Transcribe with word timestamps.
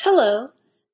Hello, 0.00 0.50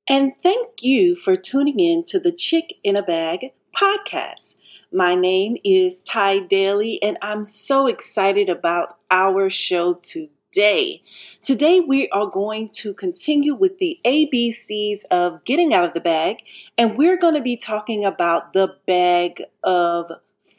and 0.08 0.32
thank 0.40 0.84
you 0.84 1.16
for 1.16 1.34
tuning 1.34 1.80
in 1.80 2.04
to 2.04 2.20
the 2.20 2.30
Chick 2.30 2.74
in 2.84 2.94
a 2.94 3.02
Bag 3.02 3.52
podcast. 3.76 4.54
My 4.92 5.16
name 5.16 5.56
is 5.64 6.04
Ty 6.04 6.38
Daly, 6.38 7.02
and 7.02 7.18
I'm 7.20 7.44
so 7.44 7.88
excited 7.88 8.48
about 8.48 8.98
our 9.10 9.50
show 9.50 9.94
today. 9.94 11.02
Today, 11.42 11.80
we 11.80 12.08
are 12.10 12.28
going 12.28 12.68
to 12.74 12.94
continue 12.94 13.56
with 13.56 13.78
the 13.78 13.98
ABCs 14.04 15.04
of 15.10 15.44
getting 15.44 15.74
out 15.74 15.84
of 15.84 15.94
the 15.94 16.00
bag, 16.00 16.36
and 16.78 16.96
we're 16.96 17.18
going 17.18 17.34
to 17.34 17.42
be 17.42 17.56
talking 17.56 18.04
about 18.04 18.52
the 18.52 18.76
bag 18.86 19.42
of 19.64 20.12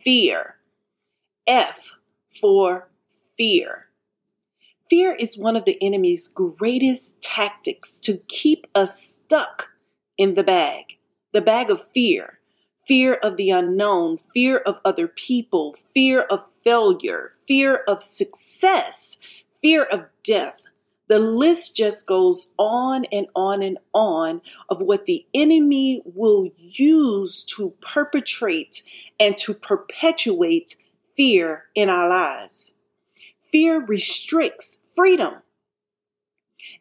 fear. 0.03 0.57
F 1.47 1.93
for 2.29 2.89
fear. 3.37 3.87
Fear 4.93 5.13
is 5.13 5.39
one 5.39 5.55
of 5.55 5.65
the 5.65 5.81
enemy's 5.81 6.27
greatest 6.27 7.19
tactics 7.19 7.99
to 8.01 8.19
keep 8.27 8.67
us 8.75 9.01
stuck 9.01 9.69
in 10.19 10.35
the 10.35 10.43
bag. 10.43 10.99
The 11.31 11.41
bag 11.41 11.71
of 11.71 11.87
fear. 11.95 12.37
Fear 12.87 13.15
of 13.15 13.35
the 13.35 13.49
unknown, 13.49 14.19
fear 14.35 14.57
of 14.57 14.79
other 14.85 15.07
people, 15.07 15.75
fear 15.95 16.21
of 16.29 16.45
failure, 16.63 17.31
fear 17.47 17.77
of 17.87 18.03
success, 18.03 19.17
fear 19.63 19.81
of 19.81 20.05
death. 20.23 20.61
The 21.07 21.17
list 21.17 21.75
just 21.75 22.05
goes 22.05 22.51
on 22.59 23.05
and 23.05 23.25
on 23.35 23.63
and 23.63 23.79
on 23.95 24.41
of 24.69 24.79
what 24.79 25.07
the 25.07 25.25
enemy 25.33 26.03
will 26.05 26.51
use 26.55 27.43
to 27.55 27.73
perpetrate 27.81 28.83
and 29.19 29.35
to 29.37 29.55
perpetuate 29.55 30.75
fear 31.17 31.63
in 31.73 31.89
our 31.89 32.07
lives. 32.07 32.73
Fear 33.51 33.85
restricts 33.85 34.79
freedom. 34.95 35.35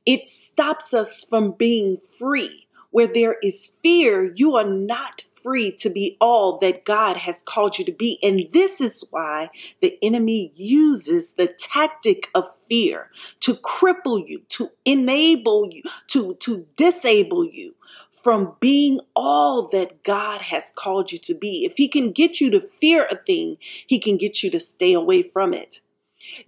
It 0.04 0.26
stops 0.26 0.92
us 0.94 1.24
from 1.24 1.52
being 1.52 1.96
free. 1.96 2.66
Where 2.90 3.06
there 3.06 3.36
is 3.42 3.78
fear, 3.82 4.32
you 4.36 4.54
are 4.56 4.68
not 4.68 5.22
free 5.42 5.72
to 5.78 5.88
be 5.88 6.16
all 6.20 6.58
that 6.58 6.84
God 6.84 7.16
has 7.16 7.42
called 7.42 7.78
you 7.78 7.86
to 7.86 7.92
be. 7.92 8.18
And 8.22 8.48
this 8.52 8.82
is 8.82 9.06
why 9.10 9.48
the 9.80 9.98
enemy 10.02 10.52
uses 10.54 11.32
the 11.32 11.46
tactic 11.46 12.28
of 12.34 12.52
fear 12.68 13.10
to 13.40 13.54
cripple 13.54 14.22
you, 14.26 14.42
to 14.50 14.70
enable 14.84 15.68
you, 15.70 15.82
to, 16.08 16.34
to 16.34 16.66
disable 16.76 17.46
you 17.46 17.74
from 18.10 18.56
being 18.60 19.00
all 19.16 19.68
that 19.68 20.04
God 20.04 20.42
has 20.42 20.72
called 20.76 21.12
you 21.12 21.18
to 21.18 21.34
be. 21.34 21.64
If 21.64 21.78
he 21.78 21.88
can 21.88 22.12
get 22.12 22.40
you 22.40 22.50
to 22.50 22.60
fear 22.60 23.06
a 23.10 23.16
thing, 23.16 23.56
he 23.86 23.98
can 23.98 24.16
get 24.16 24.42
you 24.42 24.50
to 24.50 24.60
stay 24.60 24.92
away 24.92 25.22
from 25.22 25.54
it. 25.54 25.80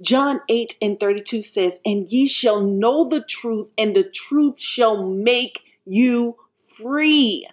John 0.01 0.41
8 0.49 0.77
and 0.81 0.99
32 1.01 1.43
says, 1.43 1.81
And 1.85 2.09
ye 2.09 2.27
shall 2.27 2.61
know 2.61 3.09
the 3.09 3.23
truth, 3.23 3.71
and 3.77 3.95
the 3.95 4.05
truth 4.05 4.61
shall 4.61 5.07
make 5.07 5.63
you 5.85 6.37
free. 6.57 7.47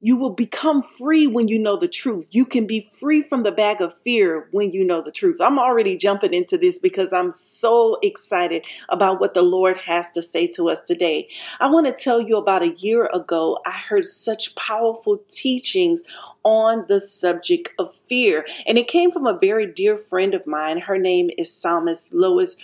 You 0.00 0.16
will 0.16 0.30
become 0.30 0.80
free 0.80 1.26
when 1.26 1.48
you 1.48 1.58
know 1.58 1.76
the 1.76 1.88
truth. 1.88 2.28
You 2.30 2.44
can 2.44 2.68
be 2.68 2.88
free 3.00 3.20
from 3.20 3.42
the 3.42 3.50
bag 3.50 3.80
of 3.80 3.98
fear 4.02 4.46
when 4.52 4.70
you 4.70 4.84
know 4.84 5.02
the 5.02 5.10
truth. 5.10 5.38
I'm 5.40 5.58
already 5.58 5.96
jumping 5.96 6.32
into 6.32 6.56
this 6.56 6.78
because 6.78 7.12
I'm 7.12 7.32
so 7.32 7.98
excited 8.00 8.64
about 8.88 9.20
what 9.20 9.34
the 9.34 9.42
Lord 9.42 9.76
has 9.78 10.12
to 10.12 10.22
say 10.22 10.46
to 10.48 10.68
us 10.68 10.82
today. 10.82 11.28
I 11.58 11.68
want 11.68 11.88
to 11.88 11.92
tell 11.92 12.20
you 12.20 12.36
about 12.36 12.62
a 12.62 12.76
year 12.76 13.10
ago, 13.12 13.58
I 13.66 13.72
heard 13.72 14.04
such 14.06 14.54
powerful 14.54 15.20
teachings 15.28 16.04
on 16.44 16.86
the 16.88 17.00
subject 17.00 17.70
of 17.76 17.96
fear. 18.08 18.46
And 18.68 18.78
it 18.78 18.86
came 18.86 19.10
from 19.10 19.26
a 19.26 19.36
very 19.36 19.66
dear 19.66 19.98
friend 19.98 20.32
of 20.32 20.46
mine. 20.46 20.78
Her 20.82 20.98
name 20.98 21.30
is 21.36 21.52
Psalmist 21.52 22.14
Lois 22.14 22.54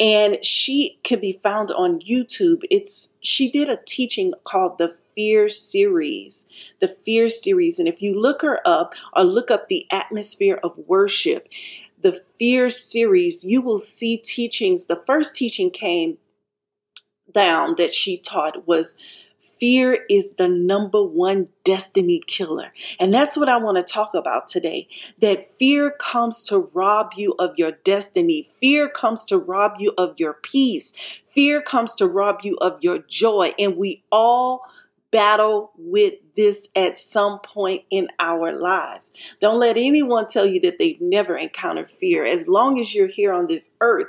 and 0.00 0.44
she 0.44 0.98
can 1.04 1.20
be 1.20 1.40
found 1.42 1.70
on 1.70 2.00
YouTube. 2.00 2.62
It's 2.70 3.14
she 3.20 3.50
did 3.50 3.68
a 3.68 3.78
teaching 3.84 4.34
called 4.44 4.78
the 4.78 4.96
Fear 5.14 5.48
series, 5.48 6.46
the 6.80 6.88
Fear 6.88 7.28
series. 7.28 7.78
And 7.78 7.88
if 7.88 8.02
you 8.02 8.18
look 8.18 8.42
her 8.42 8.60
up 8.64 8.94
or 9.14 9.24
look 9.24 9.50
up 9.50 9.68
the 9.68 9.86
atmosphere 9.90 10.58
of 10.62 10.78
worship, 10.78 11.48
the 12.00 12.22
Fear 12.38 12.70
series, 12.70 13.44
you 13.44 13.60
will 13.60 13.78
see 13.78 14.16
teachings. 14.16 14.86
The 14.86 15.02
first 15.06 15.36
teaching 15.36 15.70
came 15.70 16.18
down 17.32 17.74
that 17.76 17.94
she 17.94 18.18
taught 18.18 18.66
was 18.66 18.96
fear 19.58 20.04
is 20.10 20.34
the 20.34 20.48
number 20.48 21.02
one 21.02 21.48
destiny 21.64 22.20
killer. 22.26 22.72
And 22.98 23.14
that's 23.14 23.36
what 23.36 23.48
I 23.48 23.56
want 23.56 23.78
to 23.78 23.84
talk 23.84 24.14
about 24.14 24.48
today. 24.48 24.88
That 25.20 25.58
fear 25.58 25.90
comes 25.90 26.42
to 26.44 26.70
rob 26.72 27.12
you 27.16 27.34
of 27.38 27.54
your 27.56 27.72
destiny. 27.72 28.46
Fear 28.60 28.88
comes 28.88 29.24
to 29.26 29.38
rob 29.38 29.76
you 29.78 29.92
of 29.96 30.14
your 30.18 30.34
peace. 30.34 30.92
Fear 31.28 31.62
comes 31.62 31.94
to 31.96 32.06
rob 32.06 32.40
you 32.42 32.56
of 32.60 32.78
your 32.82 32.98
joy. 32.98 33.52
And 33.58 33.76
we 33.76 34.02
all 34.10 34.62
battle 35.14 35.70
with 35.78 36.14
this 36.34 36.68
at 36.74 36.98
some 36.98 37.38
point 37.38 37.84
in 37.88 38.08
our 38.18 38.50
lives. 38.50 39.12
Don't 39.38 39.60
let 39.60 39.76
anyone 39.76 40.26
tell 40.26 40.44
you 40.44 40.60
that 40.62 40.80
they've 40.80 41.00
never 41.00 41.36
encountered 41.36 41.88
fear. 41.88 42.24
As 42.24 42.48
long 42.48 42.80
as 42.80 42.96
you're 42.96 43.06
here 43.06 43.32
on 43.32 43.46
this 43.46 43.70
earth, 43.80 44.08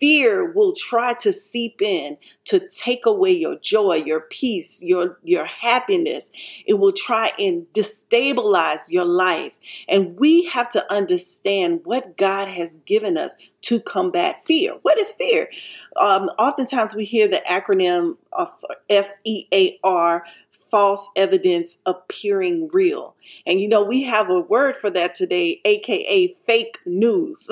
fear 0.00 0.50
will 0.50 0.72
try 0.72 1.12
to 1.12 1.34
seep 1.34 1.82
in 1.82 2.16
to 2.44 2.66
take 2.66 3.04
away 3.04 3.32
your 3.32 3.58
joy, 3.58 3.96
your 3.96 4.22
peace, 4.22 4.82
your, 4.82 5.18
your 5.22 5.44
happiness. 5.44 6.30
It 6.66 6.78
will 6.78 6.92
try 6.92 7.32
and 7.38 7.66
destabilize 7.74 8.90
your 8.90 9.04
life. 9.04 9.52
And 9.86 10.18
we 10.18 10.46
have 10.46 10.70
to 10.70 10.90
understand 10.90 11.82
what 11.84 12.16
God 12.16 12.48
has 12.48 12.78
given 12.86 13.18
us 13.18 13.36
to 13.62 13.80
combat 13.80 14.46
fear. 14.46 14.76
What 14.80 14.98
is 14.98 15.12
fear? 15.12 15.50
Um, 15.98 16.30
oftentimes 16.38 16.94
we 16.94 17.04
hear 17.04 17.28
the 17.28 17.42
acronym 17.46 18.16
of 18.32 18.52
F 18.88 19.10
E 19.24 19.46
A 19.52 19.78
R, 19.82 20.24
false 20.70 21.08
evidence 21.16 21.78
appearing 21.86 22.68
real. 22.72 23.14
And 23.46 23.60
you 23.60 23.68
know, 23.68 23.82
we 23.82 24.02
have 24.04 24.30
a 24.30 24.40
word 24.40 24.76
for 24.76 24.90
that 24.90 25.14
today, 25.14 25.60
aka 25.64 26.34
fake 26.46 26.78
news. 26.86 27.48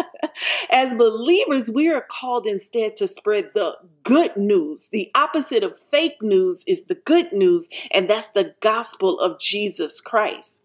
As 0.70 0.94
believers, 0.94 1.70
we 1.70 1.90
are 1.90 2.00
called 2.00 2.46
instead 2.46 2.96
to 2.96 3.08
spread 3.08 3.50
the 3.54 3.76
good 4.02 4.36
news. 4.36 4.88
The 4.90 5.10
opposite 5.14 5.62
of 5.62 5.78
fake 5.78 6.22
news 6.22 6.64
is 6.66 6.84
the 6.84 6.94
good 6.94 7.32
news, 7.32 7.68
and 7.90 8.08
that's 8.08 8.30
the 8.30 8.54
gospel 8.60 9.18
of 9.20 9.38
Jesus 9.38 10.00
Christ 10.00 10.64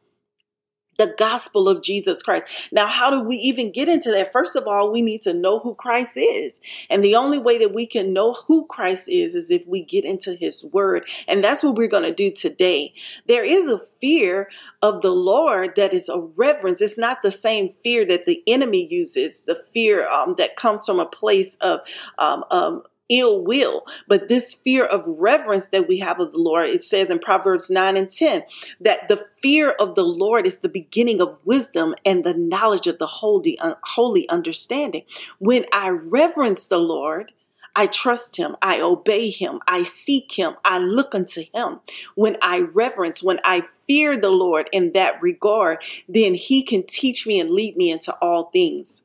the 0.98 1.14
gospel 1.18 1.70
of 1.70 1.82
Jesus 1.82 2.24
Christ. 2.24 2.70
Now, 2.72 2.88
how 2.88 3.10
do 3.10 3.22
we 3.22 3.38
even 3.38 3.72
get 3.72 3.88
into 3.88 4.12
that? 4.12 4.32
First 4.32 4.56
of 4.56 4.68
all, 4.68 4.92
we 4.92 5.02
need 5.02 5.22
to 5.22 5.34
know 5.34 5.60
who 5.60 5.76
Christ 5.76 6.18
is. 6.18 6.60
And 6.90 7.04
the 7.04 7.16
only 7.16 7.38
way 7.38 7.58
that 7.60 7.74
we 7.74 7.86
can 7.86 8.14
know 8.14 8.34
who 8.48 8.66
Christ 8.66 9.08
is 9.10 9.36
is 9.36 9.52
if 9.52 9.66
we 9.68 9.84
get 9.84 10.06
into 10.06 10.36
his 10.36 10.64
word. 10.66 11.08
And 11.28 11.44
that's 11.44 11.64
what 11.64 11.76
we're 11.76 11.88
going 11.88 12.04
to 12.04 12.14
do 12.14 12.32
today. 12.32 12.94
There 13.28 13.44
is 13.44 13.68
a 13.68 13.80
fear 14.02 14.50
of 14.82 15.02
the 15.02 15.12
Lord 15.12 15.76
that 15.76 15.94
is 15.94 16.10
a 16.10 16.20
reverence. 16.20 16.82
It's 16.82 16.98
not 16.98 17.22
the 17.22 17.32
same 17.32 17.74
fear 17.84 18.06
that 18.06 18.26
the 18.26 18.44
enemy 18.48 18.86
uses, 18.86 19.46
the 19.46 19.64
fear 19.74 20.08
um, 20.08 20.36
that 20.38 20.56
comes 20.56 20.86
from 20.86 21.00
a 21.00 21.06
place 21.06 21.56
of 21.56 21.82
um, 22.18 22.44
um, 22.50 22.84
ill 23.10 23.44
will, 23.44 23.86
but 24.08 24.28
this 24.28 24.54
fear 24.54 24.86
of 24.86 25.04
reverence 25.08 25.70
that 25.70 25.88
we 25.88 26.00
have 26.00 26.20
of 26.20 26.32
the 26.32 26.38
Lord. 26.38 26.70
It 26.70 26.82
says 26.82 27.10
in 27.10 27.20
Proverbs 27.20 27.70
9 27.70 27.98
and 27.98 28.10
10 28.10 28.44
that 28.82 29.08
the 29.08 29.28
fear 29.42 29.72
of 29.80 29.96
the 29.96 30.04
Lord 30.04 30.46
is 30.48 30.60
the 30.60 30.70
beginning 30.70 31.22
of 31.22 31.40
wisdom 31.46 31.96
and 32.06 32.24
the 32.24 32.34
knowledge 32.34 32.88
of 32.88 32.98
the 32.98 33.08
holy, 33.08 33.58
uh, 33.60 33.76
holy 33.84 34.28
understanding. 34.30 35.04
When 35.40 35.66
I 35.72 35.90
reverence 35.90 36.68
the 36.68 36.80
Lord, 36.80 37.34
I 37.78 37.86
trust 37.86 38.38
him. 38.38 38.56
I 38.60 38.82
obey 38.82 39.30
him. 39.30 39.60
I 39.68 39.84
seek 39.84 40.32
him. 40.32 40.56
I 40.66 40.80
look 40.80 41.14
unto 41.14 41.44
him. 41.54 41.80
When 42.16 42.36
I 42.42 42.62
reverence, 42.62 43.22
when 43.22 43.40
I 43.44 43.68
fear 43.86 44.18
the 44.18 44.32
Lord 44.32 44.68
in 44.72 44.94
that 44.94 45.22
regard, 45.22 45.84
then 46.10 46.34
he 46.34 46.64
can 46.64 46.84
teach 46.88 47.28
me 47.28 47.40
and 47.40 47.52
lead 47.52 47.78
me 47.78 47.92
into 47.92 48.18
all 48.20 48.46
things. 48.46 49.04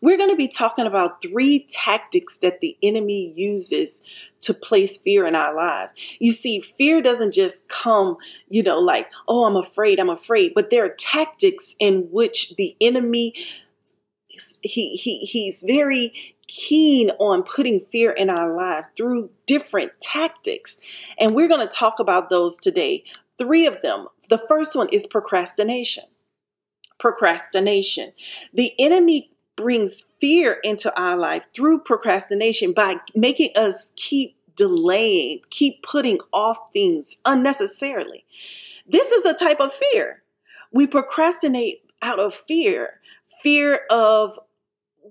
We're 0.00 0.16
going 0.16 0.30
to 0.30 0.36
be 0.36 0.48
talking 0.48 0.86
about 0.86 1.22
three 1.22 1.66
tactics 1.68 2.38
that 2.38 2.60
the 2.60 2.76
enemy 2.82 3.32
uses 3.36 4.02
to 4.40 4.54
place 4.54 4.98
fear 4.98 5.26
in 5.26 5.34
our 5.34 5.54
lives. 5.54 5.94
You 6.18 6.32
see, 6.32 6.60
fear 6.60 7.00
doesn't 7.00 7.32
just 7.32 7.68
come, 7.68 8.16
you 8.48 8.62
know, 8.62 8.78
like, 8.78 9.10
oh, 9.26 9.44
I'm 9.44 9.56
afraid, 9.56 9.98
I'm 9.98 10.10
afraid, 10.10 10.52
but 10.54 10.70
there 10.70 10.84
are 10.84 10.94
tactics 10.98 11.74
in 11.78 12.08
which 12.10 12.54
the 12.56 12.76
enemy 12.80 13.34
he 14.62 14.96
he 14.96 15.18
he's 15.20 15.64
very 15.66 16.12
keen 16.46 17.10
on 17.18 17.42
putting 17.42 17.80
fear 17.80 18.10
in 18.10 18.28
our 18.28 18.54
life 18.54 18.86
through 18.96 19.30
different 19.46 19.92
tactics. 20.00 20.78
And 21.18 21.34
we're 21.34 21.48
going 21.48 21.66
to 21.66 21.72
talk 21.72 21.98
about 21.98 22.30
those 22.30 22.58
today. 22.58 23.04
Three 23.38 23.66
of 23.66 23.80
them. 23.82 24.08
The 24.28 24.42
first 24.48 24.76
one 24.76 24.88
is 24.90 25.06
procrastination. 25.06 26.04
Procrastination. 26.98 28.12
The 28.52 28.72
enemy 28.78 29.30
brings 29.56 30.10
fear 30.20 30.58
into 30.62 30.94
our 31.00 31.16
life 31.16 31.46
through 31.54 31.80
procrastination 31.80 32.72
by 32.72 32.96
making 33.14 33.50
us 33.56 33.92
keep 33.96 34.36
delaying, 34.56 35.40
keep 35.50 35.82
putting 35.82 36.18
off 36.32 36.58
things 36.72 37.16
unnecessarily. 37.24 38.24
This 38.86 39.10
is 39.10 39.24
a 39.24 39.34
type 39.34 39.60
of 39.60 39.72
fear. 39.72 40.22
We 40.72 40.86
procrastinate 40.86 41.82
out 42.02 42.18
of 42.18 42.34
fear, 42.34 43.00
fear 43.42 43.80
of 43.90 44.38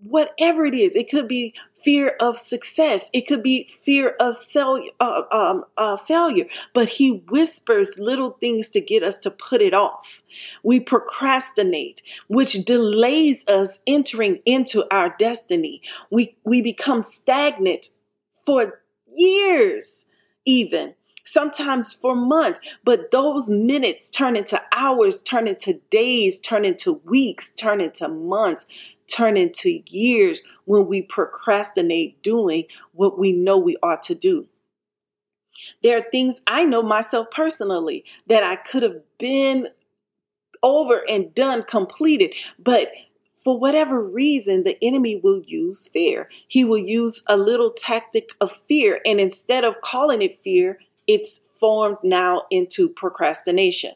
whatever 0.01 0.65
it 0.65 0.73
is. 0.73 0.95
It 0.95 1.09
could 1.09 1.27
be 1.27 1.53
fear 1.81 2.15
of 2.19 2.37
success. 2.37 3.09
It 3.13 3.27
could 3.27 3.43
be 3.43 3.69
fear 3.81 4.15
of 4.19 4.35
sell, 4.35 4.79
uh, 4.99 5.23
um, 5.31 5.65
uh, 5.77 5.97
failure. 5.97 6.45
But 6.73 6.89
he 6.89 7.23
whispers 7.29 7.99
little 7.99 8.31
things 8.31 8.69
to 8.71 8.81
get 8.81 9.03
us 9.03 9.19
to 9.19 9.31
put 9.31 9.61
it 9.61 9.73
off. 9.73 10.23
We 10.63 10.79
procrastinate, 10.79 12.01
which 12.27 12.65
delays 12.65 13.45
us 13.47 13.79
entering 13.85 14.39
into 14.45 14.85
our 14.93 15.15
destiny. 15.17 15.81
We, 16.09 16.37
we 16.43 16.61
become 16.61 17.01
stagnant 17.01 17.87
for 18.45 18.81
years, 19.05 20.07
even 20.45 20.95
sometimes 21.23 21.93
for 21.93 22.15
months, 22.15 22.59
but 22.83 23.11
those 23.11 23.49
minutes 23.49 24.09
turn 24.09 24.35
into 24.35 24.61
hours, 24.71 25.21
turn 25.21 25.47
into 25.47 25.79
days, 25.89 26.39
turn 26.39 26.65
into 26.65 27.01
weeks, 27.05 27.51
turn 27.51 27.81
into 27.81 28.07
months, 28.07 28.67
turn 29.13 29.37
into 29.37 29.81
years 29.87 30.41
when 30.65 30.87
we 30.87 31.01
procrastinate 31.01 32.21
doing 32.23 32.65
what 32.93 33.19
we 33.19 33.31
know 33.31 33.57
we 33.57 33.77
ought 33.83 34.03
to 34.03 34.15
do. 34.15 34.47
There 35.81 35.97
are 35.97 36.05
things 36.11 36.41
I 36.47 36.65
know 36.65 36.81
myself 36.81 37.27
personally 37.31 38.03
that 38.27 38.43
I 38.43 38.55
could 38.55 38.83
have 38.83 39.01
been 39.17 39.67
over 40.61 41.03
and 41.07 41.33
done, 41.35 41.63
completed, 41.63 42.33
but 42.57 42.89
for 43.35 43.59
whatever 43.59 44.01
reason, 44.01 44.63
the 44.63 44.77
enemy 44.81 45.19
will 45.21 45.41
use 45.45 45.87
fear. 45.89 46.29
He 46.47 46.63
will 46.63 46.77
use 46.77 47.23
a 47.27 47.35
little 47.35 47.71
tactic 47.71 48.29
of 48.39 48.61
fear. 48.67 49.01
And 49.05 49.19
instead 49.19 49.65
of 49.65 49.81
calling 49.81 50.21
it 50.21 50.41
fear, 50.41 50.79
it's 51.07 51.41
formed 51.63 51.95
now 52.03 52.43
into 52.51 52.89
procrastination. 52.89 53.91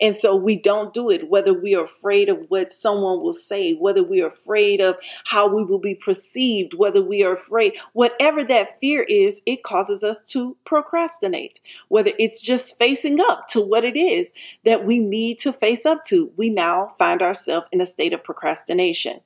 And 0.00 0.16
so 0.16 0.34
we 0.34 0.56
don't 0.56 0.92
do 0.92 1.08
it, 1.08 1.30
whether 1.30 1.54
we 1.54 1.76
are 1.76 1.84
afraid 1.84 2.28
of 2.28 2.46
what 2.48 2.72
someone 2.72 3.20
will 3.20 3.32
say, 3.32 3.74
whether 3.74 4.02
we 4.02 4.20
are 4.22 4.26
afraid 4.26 4.80
of 4.80 4.96
how 5.26 5.46
we 5.46 5.62
will 5.62 5.78
be 5.78 5.94
perceived, 5.94 6.74
whether 6.74 7.00
we 7.00 7.22
are 7.22 7.34
afraid, 7.34 7.74
whatever 7.92 8.42
that 8.42 8.80
fear 8.80 9.06
is, 9.08 9.40
it 9.46 9.62
causes 9.62 10.02
us 10.02 10.24
to 10.32 10.56
procrastinate. 10.64 11.60
Whether 11.86 12.10
it's 12.18 12.42
just 12.42 12.76
facing 12.76 13.20
up 13.20 13.46
to 13.50 13.60
what 13.60 13.84
it 13.84 13.96
is 13.96 14.32
that 14.64 14.84
we 14.84 14.98
need 14.98 15.38
to 15.38 15.52
face 15.52 15.86
up 15.86 16.02
to, 16.06 16.32
we 16.36 16.50
now 16.50 16.96
find 16.98 17.22
ourselves 17.22 17.68
in 17.70 17.80
a 17.80 17.86
state 17.86 18.12
of 18.12 18.24
procrastination. 18.24 19.20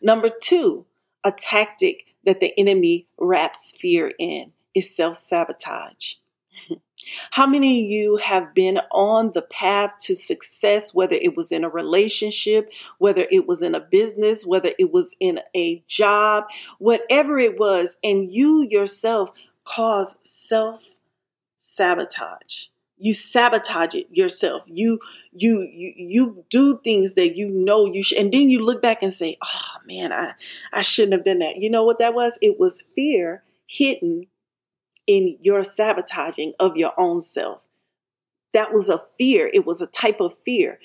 Number 0.00 0.30
two, 0.30 0.86
a 1.22 1.32
tactic 1.32 2.06
that 2.24 2.40
the 2.40 2.58
enemy 2.58 3.08
wraps 3.18 3.76
fear 3.78 4.14
in 4.18 4.52
is 4.74 4.96
self 4.96 5.16
sabotage. 5.16 6.14
How 7.32 7.46
many 7.46 7.84
of 7.84 7.90
you 7.90 8.16
have 8.16 8.54
been 8.54 8.78
on 8.90 9.32
the 9.32 9.42
path 9.42 9.92
to 10.02 10.14
success, 10.14 10.94
whether 10.94 11.16
it 11.16 11.36
was 11.36 11.52
in 11.52 11.64
a 11.64 11.68
relationship, 11.68 12.72
whether 12.98 13.26
it 13.30 13.46
was 13.46 13.62
in 13.62 13.74
a 13.74 13.80
business, 13.80 14.46
whether 14.46 14.70
it 14.78 14.92
was 14.92 15.16
in 15.20 15.40
a 15.56 15.82
job, 15.86 16.44
whatever 16.78 17.38
it 17.38 17.58
was, 17.58 17.96
and 18.04 18.30
you 18.32 18.66
yourself 18.68 19.32
cause 19.64 20.16
self 20.22 20.96
sabotage? 21.58 22.66
You 22.98 23.14
sabotage 23.14 23.94
it 23.94 24.06
yourself. 24.12 24.62
You 24.66 25.00
you 25.32 25.62
you 25.62 25.92
you 25.96 26.44
do 26.50 26.80
things 26.84 27.14
that 27.16 27.36
you 27.36 27.48
know 27.48 27.86
you 27.86 28.02
should, 28.02 28.18
and 28.18 28.32
then 28.32 28.48
you 28.48 28.62
look 28.62 28.80
back 28.80 29.02
and 29.02 29.12
say, 29.12 29.38
"Oh 29.42 29.78
man, 29.86 30.12
I 30.12 30.34
I 30.72 30.82
shouldn't 30.82 31.14
have 31.14 31.24
done 31.24 31.40
that." 31.40 31.56
You 31.56 31.68
know 31.70 31.84
what 31.84 31.98
that 31.98 32.14
was? 32.14 32.38
It 32.40 32.60
was 32.60 32.84
fear 32.94 33.42
hidden 33.66 34.26
in 35.12 35.36
your 35.42 35.62
sabotaging 35.62 36.54
of 36.58 36.78
your 36.78 36.92
own 36.96 37.20
self. 37.20 37.60
That 38.54 38.72
was 38.72 38.88
a 38.88 39.00
fear. 39.18 39.50
It 39.52 39.66
was 39.66 39.82
a 39.82 39.86
type 39.86 40.20
of 40.20 40.38
fear. 40.44 40.78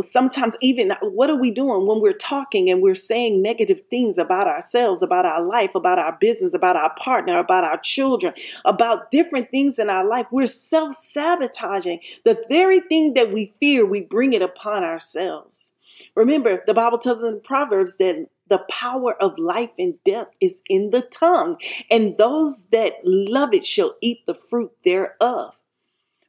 Sometimes, 0.00 0.56
even 0.60 0.92
what 1.00 1.30
are 1.30 1.36
we 1.36 1.52
doing 1.52 1.86
when 1.86 2.00
we're 2.00 2.12
talking 2.12 2.68
and 2.68 2.82
we're 2.82 2.96
saying 2.96 3.40
negative 3.40 3.82
things 3.88 4.18
about 4.18 4.48
ourselves, 4.48 5.00
about 5.00 5.24
our 5.24 5.40
life, 5.40 5.76
about 5.76 6.00
our 6.00 6.16
business, 6.20 6.52
about 6.54 6.74
our 6.74 6.92
partner, 6.96 7.38
about 7.38 7.62
our 7.62 7.78
children, 7.78 8.34
about 8.64 9.12
different 9.12 9.52
things 9.52 9.78
in 9.78 9.88
our 9.88 10.04
life? 10.04 10.26
We're 10.32 10.48
self 10.48 10.96
sabotaging. 10.96 12.00
The 12.24 12.42
very 12.48 12.80
thing 12.80 13.14
that 13.14 13.32
we 13.32 13.54
fear, 13.60 13.86
we 13.86 14.00
bring 14.00 14.32
it 14.32 14.42
upon 14.42 14.82
ourselves. 14.82 15.72
Remember, 16.16 16.64
the 16.66 16.74
Bible 16.74 16.98
tells 16.98 17.22
us 17.22 17.32
in 17.32 17.40
Proverbs 17.40 17.96
that 17.98 18.28
the 18.48 18.64
power 18.70 19.14
of 19.22 19.38
life 19.38 19.72
and 19.78 20.02
death 20.04 20.28
is 20.40 20.62
in 20.68 20.90
the 20.90 21.02
tongue, 21.02 21.56
and 21.90 22.16
those 22.16 22.66
that 22.66 22.94
love 23.04 23.54
it 23.54 23.64
shall 23.64 23.96
eat 24.00 24.26
the 24.26 24.34
fruit 24.34 24.72
thereof. 24.84 25.60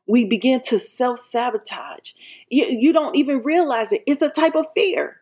We 0.07 0.25
begin 0.25 0.61
to 0.65 0.79
self 0.79 1.19
sabotage. 1.19 2.11
You, 2.49 2.65
you 2.65 2.93
don't 2.93 3.15
even 3.15 3.43
realize 3.43 3.91
it. 3.91 4.03
It's 4.07 4.21
a 4.21 4.29
type 4.29 4.55
of 4.55 4.65
fear. 4.75 5.21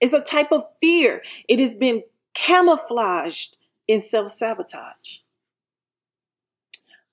It's 0.00 0.12
a 0.12 0.20
type 0.20 0.52
of 0.52 0.64
fear. 0.80 1.22
It 1.48 1.58
has 1.58 1.74
been 1.74 2.02
camouflaged 2.34 3.56
in 3.88 4.00
self 4.00 4.32
sabotage. 4.32 5.18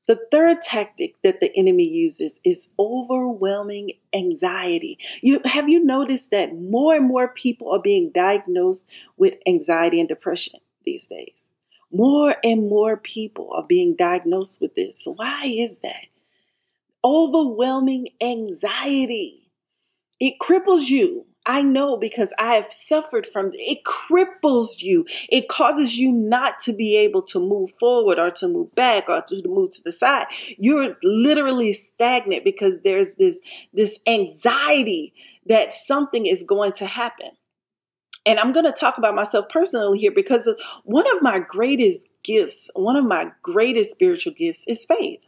The 0.08 0.20
third 0.32 0.60
tactic 0.60 1.16
that 1.24 1.40
the 1.40 1.56
enemy 1.56 1.88
uses 1.88 2.42
is 2.44 2.72
overwhelming 2.78 3.92
anxiety. 4.14 4.98
You 5.22 5.40
have 5.46 5.70
you 5.70 5.84
noticed 5.84 6.32
that 6.32 6.56
more 6.56 6.96
and 6.96 7.08
more 7.08 7.30
people 7.30 7.72
are 7.72 7.82
being 7.82 8.12
diagnosed 8.12 8.88
with 9.16 9.36
anxiety 9.48 10.00
and 10.00 10.10
depression 10.10 10.60
these 10.84 11.08
days? 11.08 11.48
More 11.92 12.36
and 12.44 12.68
more 12.68 12.98
people 12.98 13.52
are 13.54 13.66
being 13.66 13.96
diagnosed 13.96 14.60
with 14.60 14.76
this. 14.76 15.04
Why 15.06 15.46
is 15.46 15.80
that? 15.80 16.08
Overwhelming 17.06 18.10
anxiety. 18.22 19.52
It 20.20 20.36
cripples 20.42 20.90
you. 20.90 21.28
I 21.46 21.62
know 21.62 21.98
because 21.98 22.34
I 22.40 22.56
have 22.56 22.72
suffered 22.72 23.28
from 23.28 23.52
it 23.54 23.84
cripples 23.84 24.82
you. 24.82 25.06
It 25.30 25.50
causes 25.50 25.98
you 25.98 26.12
not 26.12 26.60
to 26.62 26.74
be 26.74 26.98
able 26.98 27.22
to 27.24 27.40
move 27.40 27.72
forward 27.80 28.18
or 28.18 28.32
to 28.32 28.48
move 28.48 28.74
back 28.76 29.10
or 29.10 29.22
to 29.24 29.42
move 29.48 29.72
to 29.72 29.82
the 29.84 29.92
side. 29.92 30.28
You're 30.58 30.96
literally 31.04 31.74
stagnant 31.74 32.46
because 32.46 32.82
there's 32.82 33.16
this 33.16 33.42
this 33.74 34.00
anxiety 34.08 35.14
that 35.46 35.74
something 35.74 36.26
is 36.26 36.44
going 36.44 36.72
to 36.74 36.86
happen. 36.86 37.32
And 38.26 38.40
I'm 38.40 38.54
going 38.54 38.66
to 38.66 38.72
talk 38.72 38.98
about 38.98 39.16
myself 39.16 39.50
personally 39.50 40.00
here 40.00 40.12
because 40.12 40.48
one 40.86 41.06
of 41.14 41.22
my 41.22 41.40
greatest 41.40 42.08
gifts, 42.24 42.70
one 42.74 42.96
of 42.96 43.04
my 43.04 43.32
greatest 43.42 43.92
spiritual 43.92 44.34
gifts 44.34 44.64
is 44.66 44.86
faith. 44.86 45.20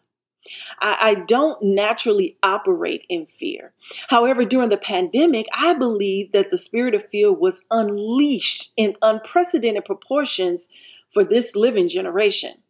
I, 0.80 0.98
I 1.02 1.16
don't 1.16 1.62
naturally 1.62 2.38
operate 2.44 3.06
in 3.10 3.26
fear. 3.26 3.74
However, 4.10 4.46
during 4.46 4.70
the 4.70 4.78
pandemic, 4.78 5.48
I 5.54 5.74
believe 5.74 6.32
that 6.32 6.52
the 6.52 6.58
spirit 6.58 6.96
of 6.96 7.10
fear 7.10 7.34
was 7.34 7.64
unleashed 7.72 8.74
in 8.78 8.96
unprecedented 9.02 9.86
proportions 9.86 10.68
for 11.12 11.24
this 11.24 11.56
living 11.56 11.88
generation. 11.88 12.64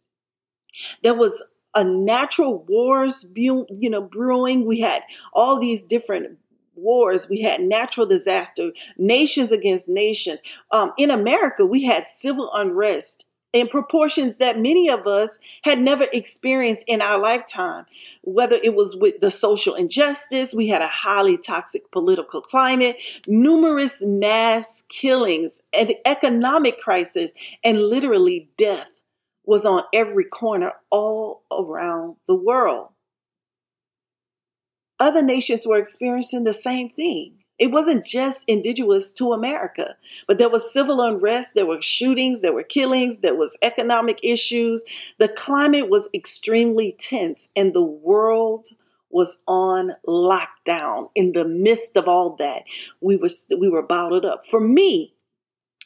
There 1.02 1.14
was 1.14 1.42
a 1.74 1.84
natural 1.84 2.64
wars, 2.64 3.30
you 3.34 3.66
know, 3.70 4.02
brewing. 4.02 4.66
We 4.66 4.80
had 4.80 5.02
all 5.32 5.60
these 5.60 5.82
different 5.82 6.38
wars. 6.74 7.28
We 7.28 7.42
had 7.42 7.60
natural 7.60 8.06
disaster, 8.06 8.72
nations 8.96 9.52
against 9.52 9.88
nations. 9.88 10.38
Um, 10.70 10.92
in 10.96 11.10
America, 11.10 11.66
we 11.66 11.84
had 11.84 12.06
civil 12.06 12.50
unrest 12.52 13.25
in 13.56 13.68
proportions 13.68 14.36
that 14.36 14.58
many 14.58 14.88
of 14.90 15.06
us 15.06 15.38
had 15.62 15.80
never 15.80 16.04
experienced 16.12 16.84
in 16.86 17.00
our 17.00 17.18
lifetime. 17.18 17.86
Whether 18.22 18.56
it 18.62 18.74
was 18.74 18.94
with 18.94 19.20
the 19.20 19.30
social 19.30 19.74
injustice, 19.74 20.54
we 20.54 20.68
had 20.68 20.82
a 20.82 20.86
highly 20.86 21.38
toxic 21.38 21.90
political 21.90 22.42
climate, 22.42 23.00
numerous 23.26 24.02
mass 24.04 24.82
killings, 24.88 25.62
an 25.72 25.92
economic 26.04 26.78
crisis, 26.78 27.32
and 27.64 27.80
literally 27.80 28.50
death 28.56 28.90
was 29.44 29.64
on 29.64 29.82
every 29.92 30.24
corner 30.24 30.72
all 30.90 31.42
around 31.50 32.16
the 32.26 32.34
world. 32.34 32.88
Other 34.98 35.22
nations 35.22 35.66
were 35.66 35.78
experiencing 35.78 36.44
the 36.44 36.52
same 36.52 36.90
thing. 36.90 37.44
It 37.58 37.70
wasn't 37.70 38.04
just 38.04 38.44
indigenous 38.46 39.12
to 39.14 39.32
America, 39.32 39.96
but 40.26 40.38
there 40.38 40.50
was 40.50 40.72
civil 40.72 41.00
unrest, 41.00 41.54
there 41.54 41.66
were 41.66 41.80
shootings, 41.80 42.42
there 42.42 42.52
were 42.52 42.62
killings, 42.62 43.20
there 43.20 43.34
was 43.34 43.56
economic 43.62 44.20
issues. 44.22 44.84
The 45.18 45.28
climate 45.28 45.88
was 45.88 46.08
extremely 46.12 46.94
tense 46.98 47.50
and 47.56 47.72
the 47.72 47.82
world 47.82 48.68
was 49.08 49.38
on 49.48 49.92
lockdown. 50.06 51.08
In 51.14 51.32
the 51.32 51.46
midst 51.46 51.96
of 51.96 52.06
all 52.06 52.36
that, 52.36 52.64
we 53.00 53.16
were 53.16 53.30
we 53.58 53.70
were 53.70 53.82
bottled 53.82 54.26
up. 54.26 54.46
For 54.46 54.60
me, 54.60 55.14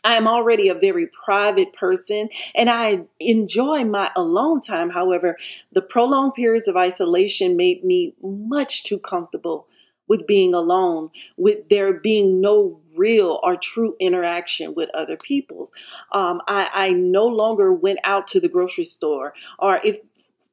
I 0.03 0.15
am 0.15 0.27
already 0.27 0.69
a 0.69 0.75
very 0.75 1.07
private 1.07 1.73
person 1.73 2.31
and 2.55 2.69
I 2.69 3.05
enjoy 3.21 3.85
my 3.85 4.11
alone 4.17 4.61
time. 4.61 4.91
However, 4.91 5.37
the 5.71 5.83
prolonged 5.83 6.35
periods 6.35 6.67
of 6.67 6.77
isolation 6.77 7.57
made 7.57 7.85
me 7.85 8.15
much 8.23 8.83
too 8.83 8.99
comfortable 8.99 9.69
with 10.11 10.27
being 10.27 10.53
alone, 10.55 11.09
with 11.37 11.69
there 11.69 11.93
being 11.93 12.41
no 12.41 12.81
real 12.97 13.39
or 13.45 13.55
true 13.55 13.95
interaction 14.01 14.75
with 14.75 14.91
other 14.93 15.17
people's. 15.17 15.73
Um, 16.11 16.41
I, 16.49 16.69
I 16.75 16.91
no 16.91 17.27
longer 17.27 17.73
went 17.73 18.01
out 18.03 18.27
to 18.29 18.41
the 18.41 18.49
grocery 18.49 18.83
store, 18.83 19.35
or 19.57 19.79
if 19.85 20.01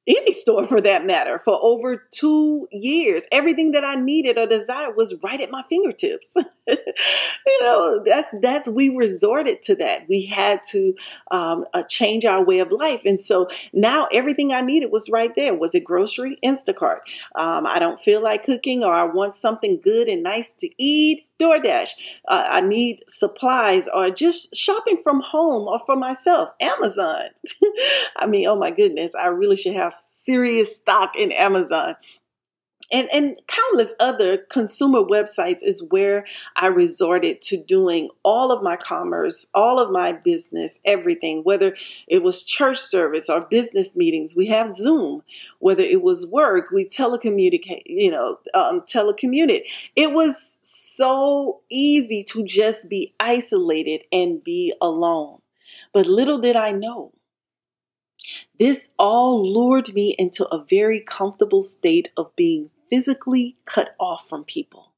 any 0.08 0.34
store 0.34 0.66
for 0.66 0.80
that 0.82 1.06
matter 1.06 1.38
for 1.38 1.58
over 1.62 2.08
two 2.12 2.68
years. 2.72 3.28
Everything 3.32 3.74
that 3.74 3.84
I 3.84 3.96
needed 3.96 4.38
or 4.38 4.48
desired 4.48 4.96
was 4.96 5.16
right 5.24 5.40
at 5.42 5.52
my 5.52 5.64
fingertips. 5.70 6.34
you 6.68 7.64
know, 7.64 8.02
that's 8.06 8.34
that's 8.42 8.70
we 8.70 8.90
resorted 8.90 9.62
to 9.64 9.76
that. 9.76 10.08
We 10.08 10.26
had 10.26 10.64
to 10.72 10.96
um, 11.32 11.66
uh, 11.74 11.84
change 11.84 12.26
our 12.26 12.44
way 12.44 12.60
of 12.60 12.72
life, 12.72 13.02
and 13.06 13.20
so 13.20 13.48
now 13.74 14.08
everything 14.12 14.54
I 14.54 14.62
needed 14.62 14.92
was 14.92 15.10
right 15.12 15.36
there. 15.36 15.54
Was 15.54 15.76
it 15.76 15.84
grocery? 15.84 16.38
Instacart. 16.44 17.00
Um, 17.36 17.66
I 17.68 17.80
don't 17.80 18.00
feel 18.00 18.22
like 18.22 18.44
cooking, 18.44 18.84
or 18.84 18.94
I 18.94 19.04
want 19.04 19.36
something 19.36 19.80
good 19.82 20.08
and 20.08 20.24
nice 20.24 20.54
to 20.56 20.70
eat. 20.82 21.27
DoorDash. 21.40 21.90
Uh, 22.28 22.48
I 22.50 22.62
need 22.62 23.02
supplies 23.08 23.88
or 23.94 24.10
just 24.10 24.56
shopping 24.56 25.00
from 25.04 25.22
home 25.22 25.68
or 25.68 25.80
for 25.86 25.96
myself. 25.96 26.52
Amazon. 26.60 27.26
I 28.18 28.26
mean, 28.28 28.48
oh 28.48 28.58
my 28.58 28.72
goodness, 28.72 29.14
I 29.16 29.28
really 29.28 29.58
should 29.58 29.76
have 29.76 29.94
serious 29.94 30.76
stock 30.76 31.16
in 31.16 31.32
Amazon 31.32 31.96
and 32.92 33.10
and 33.14 33.38
countless 33.48 33.94
other 34.00 34.38
consumer 34.38 35.00
websites 35.02 35.60
is 35.62 35.84
where 35.90 36.26
I 36.56 36.68
resorted 36.68 37.42
to 37.44 37.62
doing 37.62 38.10
all 38.24 38.52
of 38.52 38.64
my 38.64 38.76
commerce, 38.78 39.48
all 39.54 39.80
of 39.80 39.92
my 39.92 40.14
business, 40.24 40.80
everything. 40.86 41.44
Whether 41.44 41.76
it 42.08 42.24
was 42.24 42.44
church 42.44 42.78
service 42.80 43.30
or 43.30 43.48
business 43.50 43.96
meetings, 43.96 44.36
we 44.36 44.48
have 44.48 44.76
Zoom. 44.76 45.24
Whether 45.60 45.84
it 45.84 46.02
was 46.02 46.26
work, 46.28 46.72
we 46.72 46.86
telecommunicate. 46.88 47.84
You 47.86 48.12
know, 48.12 48.40
um. 48.54 48.84
It 49.96 50.14
was 50.14 50.60
so 50.62 51.62
easy 51.70 52.24
to 52.30 52.44
just 52.44 52.90
be 52.90 53.14
isolated 53.20 54.04
and 54.12 54.44
be 54.44 54.74
alone. 54.82 55.40
But 55.94 56.08
little 56.08 56.40
did 56.40 56.56
I 56.56 56.72
know 56.72 57.14
this 58.60 58.92
all 58.98 59.42
lured 59.54 59.94
me 59.94 60.16
into 60.18 60.46
a 60.48 60.64
very 60.64 61.00
comfortable 61.00 61.64
state 61.64 62.12
of 62.18 62.36
being 62.36 62.70
physically 62.90 63.58
cut 63.66 63.96
off 64.00 64.28
from 64.28 64.44
people. 64.44 64.94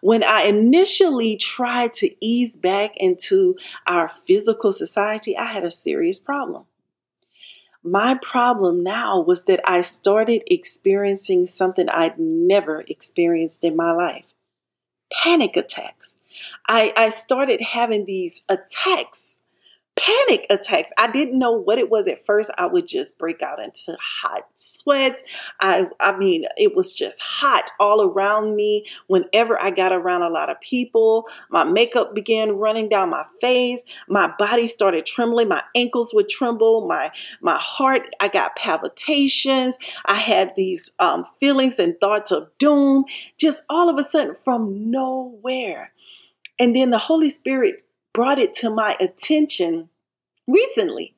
When 0.00 0.24
I 0.24 0.42
initially 0.42 1.36
tried 1.36 1.92
to 1.94 2.14
ease 2.24 2.56
back 2.56 2.96
into 2.96 3.56
our 3.86 4.08
physical 4.08 4.72
society, 4.72 5.36
I 5.36 5.52
had 5.52 5.64
a 5.64 5.70
serious 5.70 6.18
problem. 6.18 6.64
My 7.82 8.18
problem 8.20 8.82
now 8.82 9.20
was 9.20 9.44
that 9.44 9.60
I 9.64 9.80
started 9.82 10.42
experiencing 10.46 11.46
something 11.46 11.88
I'd 11.88 12.18
never 12.18 12.84
experienced 12.88 13.64
in 13.64 13.76
my 13.76 13.92
life 13.92 14.24
panic 15.12 15.56
attacks. 15.56 16.14
I, 16.68 16.92
I 16.96 17.08
started 17.10 17.60
having 17.60 18.04
these 18.04 18.42
attacks 18.48 19.39
panic 20.00 20.46
attacks. 20.48 20.92
I 20.96 21.10
didn't 21.10 21.38
know 21.38 21.52
what 21.52 21.78
it 21.78 21.90
was 21.90 22.08
at 22.08 22.24
first. 22.24 22.50
I 22.56 22.66
would 22.66 22.86
just 22.86 23.18
break 23.18 23.42
out 23.42 23.64
into 23.64 23.96
hot 24.00 24.46
sweats. 24.54 25.22
I 25.60 25.86
I 25.98 26.16
mean, 26.16 26.46
it 26.56 26.74
was 26.74 26.94
just 26.94 27.20
hot 27.20 27.70
all 27.78 28.02
around 28.02 28.56
me 28.56 28.86
whenever 29.08 29.60
I 29.60 29.70
got 29.70 29.92
around 29.92 30.22
a 30.22 30.30
lot 30.30 30.48
of 30.48 30.60
people. 30.60 31.28
My 31.50 31.64
makeup 31.64 32.14
began 32.14 32.52
running 32.52 32.88
down 32.88 33.10
my 33.10 33.26
face. 33.40 33.84
My 34.08 34.32
body 34.38 34.66
started 34.66 35.04
trembling. 35.04 35.48
My 35.48 35.62
ankles 35.74 36.14
would 36.14 36.28
tremble. 36.28 36.86
My 36.86 37.10
my 37.40 37.58
heart, 37.58 38.08
I 38.20 38.28
got 38.28 38.56
palpitations. 38.56 39.76
I 40.06 40.16
had 40.16 40.54
these 40.56 40.92
um, 40.98 41.26
feelings 41.38 41.78
and 41.78 41.98
thoughts 42.00 42.30
of 42.30 42.50
doom 42.58 43.04
just 43.36 43.64
all 43.68 43.88
of 43.88 43.98
a 43.98 44.04
sudden 44.04 44.34
from 44.34 44.90
nowhere. 44.90 45.92
And 46.58 46.74
then 46.74 46.90
the 46.90 46.98
Holy 46.98 47.30
Spirit 47.30 47.84
brought 48.12 48.38
it 48.38 48.52
to 48.54 48.70
my 48.70 48.96
attention 49.00 49.89
recently 50.50 51.14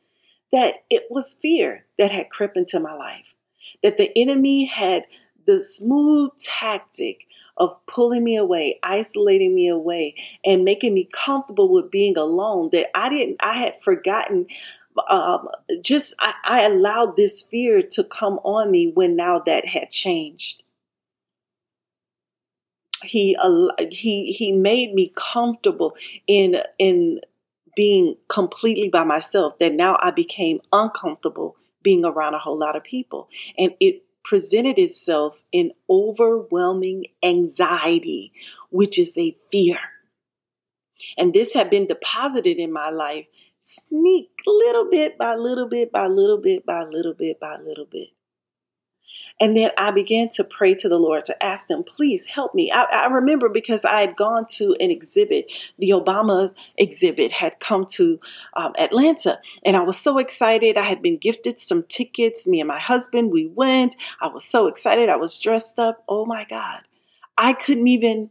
that 0.52 0.84
it 0.90 1.04
was 1.10 1.38
fear 1.40 1.84
that 1.98 2.10
had 2.12 2.30
crept 2.30 2.56
into 2.56 2.78
my 2.80 2.94
life, 2.94 3.34
that 3.82 3.98
the 3.98 4.10
enemy 4.16 4.66
had 4.66 5.04
the 5.46 5.62
smooth 5.62 6.30
tactic 6.38 7.26
of 7.56 7.84
pulling 7.86 8.24
me 8.24 8.36
away, 8.36 8.78
isolating 8.82 9.54
me 9.54 9.68
away, 9.68 10.14
and 10.44 10.64
making 10.64 10.94
me 10.94 11.08
comfortable 11.12 11.70
with 11.70 11.90
being 11.90 12.16
alone. 12.16 12.70
That 12.72 12.88
I 12.94 13.08
didn't, 13.08 13.36
I 13.42 13.54
had 13.54 13.80
forgotten. 13.80 14.46
Um, 15.08 15.48
just 15.80 16.14
I, 16.18 16.34
I 16.44 16.62
allowed 16.64 17.16
this 17.16 17.40
fear 17.42 17.82
to 17.92 18.04
come 18.04 18.34
on 18.44 18.70
me 18.70 18.92
when 18.94 19.16
now 19.16 19.38
that 19.40 19.64
had 19.64 19.90
changed 19.90 20.62
he 23.04 23.36
he 23.90 24.32
he 24.32 24.52
made 24.52 24.94
me 24.94 25.12
comfortable 25.16 25.96
in 26.26 26.56
in 26.78 27.20
being 27.76 28.16
completely 28.28 28.88
by 28.88 29.04
myself 29.04 29.58
that 29.58 29.74
now 29.74 29.96
I 30.00 30.10
became 30.10 30.60
uncomfortable 30.72 31.56
being 31.82 32.04
around 32.04 32.34
a 32.34 32.38
whole 32.38 32.58
lot 32.58 32.76
of 32.76 32.84
people. 32.84 33.28
And 33.58 33.74
it 33.80 34.04
presented 34.24 34.78
itself 34.78 35.42
in 35.52 35.72
overwhelming 35.90 37.06
anxiety 37.24 38.32
which 38.72 38.98
is 38.98 39.16
a 39.18 39.36
fear. 39.50 39.78
And 41.18 41.34
this 41.34 41.52
had 41.52 41.70
been 41.70 41.86
deposited 41.86 42.56
in 42.58 42.72
my 42.72 42.90
life 42.90 43.26
sneak 43.60 44.30
little 44.46 44.88
bit 44.90 45.16
by 45.18 45.34
little 45.36 45.68
bit 45.68 45.92
by 45.92 46.06
little 46.08 46.38
bit 46.38 46.66
by 46.66 46.84
little 46.84 47.14
bit 47.14 47.38
by 47.38 47.58
little 47.58 47.84
bit 47.84 48.08
and 49.40 49.56
then 49.56 49.70
I 49.76 49.90
began 49.90 50.28
to 50.30 50.44
pray 50.44 50.74
to 50.76 50.88
the 50.88 50.98
Lord 50.98 51.24
to 51.26 51.42
ask 51.42 51.68
them, 51.68 51.82
please 51.82 52.26
help 52.26 52.54
me. 52.54 52.70
I, 52.72 52.82
I 52.82 53.06
remember 53.06 53.48
because 53.48 53.84
I 53.84 54.00
had 54.00 54.16
gone 54.16 54.46
to 54.52 54.76
an 54.80 54.90
exhibit, 54.90 55.52
the 55.78 55.90
Obama 55.90 56.52
exhibit 56.78 57.32
had 57.32 57.60
come 57.60 57.86
to 57.92 58.20
um, 58.54 58.72
Atlanta, 58.78 59.40
and 59.64 59.76
I 59.76 59.82
was 59.82 59.98
so 59.98 60.18
excited. 60.18 60.76
I 60.76 60.82
had 60.82 61.02
been 61.02 61.18
gifted 61.18 61.58
some 61.58 61.82
tickets. 61.84 62.46
Me 62.46 62.60
and 62.60 62.68
my 62.68 62.78
husband, 62.78 63.32
we 63.32 63.46
went. 63.46 63.96
I 64.20 64.28
was 64.28 64.44
so 64.44 64.66
excited. 64.66 65.08
I 65.08 65.16
was 65.16 65.38
dressed 65.38 65.78
up. 65.78 66.04
Oh 66.08 66.24
my 66.24 66.44
God. 66.44 66.82
I 67.36 67.52
couldn't 67.54 67.88
even 67.88 68.30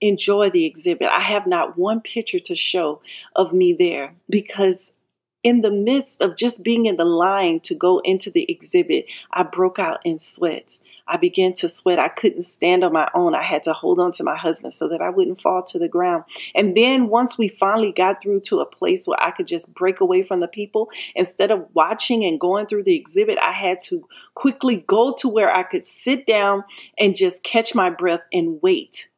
enjoy 0.00 0.50
the 0.50 0.64
exhibit. 0.64 1.08
I 1.08 1.20
have 1.20 1.46
not 1.46 1.76
one 1.76 2.00
picture 2.00 2.38
to 2.38 2.54
show 2.54 3.00
of 3.34 3.52
me 3.52 3.72
there 3.72 4.14
because 4.28 4.94
in 5.42 5.62
the 5.62 5.70
midst 5.70 6.20
of 6.20 6.36
just 6.36 6.64
being 6.64 6.86
in 6.86 6.96
the 6.96 7.04
line 7.04 7.60
to 7.60 7.74
go 7.74 8.00
into 8.00 8.30
the 8.30 8.50
exhibit, 8.50 9.06
I 9.32 9.42
broke 9.44 9.78
out 9.78 10.00
in 10.04 10.18
sweats. 10.18 10.80
I 11.08 11.16
began 11.16 11.54
to 11.54 11.68
sweat. 11.68 11.98
I 11.98 12.08
couldn't 12.08 12.42
stand 12.42 12.84
on 12.84 12.92
my 12.92 13.08
own. 13.14 13.34
I 13.34 13.42
had 13.42 13.64
to 13.64 13.72
hold 13.72 13.98
on 13.98 14.12
to 14.12 14.24
my 14.24 14.36
husband 14.36 14.74
so 14.74 14.88
that 14.88 15.00
I 15.00 15.08
wouldn't 15.08 15.40
fall 15.40 15.62
to 15.64 15.78
the 15.78 15.88
ground. 15.88 16.24
And 16.54 16.76
then 16.76 17.08
once 17.08 17.38
we 17.38 17.48
finally 17.48 17.92
got 17.92 18.22
through 18.22 18.40
to 18.40 18.60
a 18.60 18.66
place 18.66 19.06
where 19.06 19.20
I 19.20 19.30
could 19.30 19.46
just 19.46 19.74
break 19.74 20.00
away 20.00 20.22
from 20.22 20.40
the 20.40 20.48
people, 20.48 20.90
instead 21.14 21.50
of 21.50 21.66
watching 21.72 22.24
and 22.24 22.38
going 22.38 22.66
through 22.66 22.84
the 22.84 22.96
exhibit, 22.96 23.38
I 23.38 23.52
had 23.52 23.80
to 23.86 24.06
quickly 24.34 24.84
go 24.86 25.14
to 25.20 25.28
where 25.28 25.54
I 25.54 25.62
could 25.62 25.86
sit 25.86 26.26
down 26.26 26.64
and 26.98 27.16
just 27.16 27.42
catch 27.42 27.74
my 27.74 27.88
breath 27.88 28.22
and 28.32 28.60
wait 28.62 29.08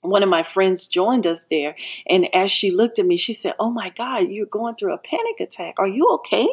one 0.00 0.22
of 0.22 0.28
my 0.28 0.42
friends 0.42 0.86
joined 0.86 1.26
us 1.26 1.46
there. 1.50 1.76
And 2.08 2.32
as 2.34 2.50
she 2.50 2.70
looked 2.70 2.98
at 2.98 3.06
me, 3.06 3.16
she 3.16 3.34
said, 3.34 3.54
Oh 3.58 3.70
my 3.70 3.90
God, 3.90 4.30
you're 4.30 4.46
going 4.46 4.74
through 4.74 4.94
a 4.94 4.98
panic 4.98 5.40
attack. 5.40 5.74
Are 5.78 5.88
you 5.88 6.08
okay? 6.14 6.48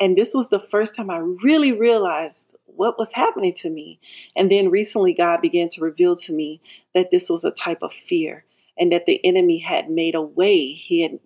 And 0.00 0.16
this 0.16 0.34
was 0.34 0.50
the 0.50 0.60
first 0.60 0.96
time 0.96 1.10
I 1.10 1.18
really 1.18 1.72
realized 1.72 2.56
what 2.64 2.98
was 2.98 3.12
happening 3.12 3.52
to 3.54 3.70
me. 3.70 4.00
And 4.34 4.50
then 4.50 4.70
recently, 4.70 5.12
God 5.12 5.40
began 5.40 5.68
to 5.70 5.80
reveal 5.80 6.16
to 6.16 6.32
me 6.32 6.60
that 6.94 7.10
this 7.10 7.28
was 7.30 7.44
a 7.44 7.50
type 7.50 7.82
of 7.82 7.92
fear 7.92 8.44
and 8.78 8.92
that 8.92 9.06
the 9.06 9.24
enemy 9.24 9.58
had 9.58 9.90
made 9.90 10.14
a 10.14 10.22
way. 10.22 10.72
He 10.72 11.02
had 11.02 11.18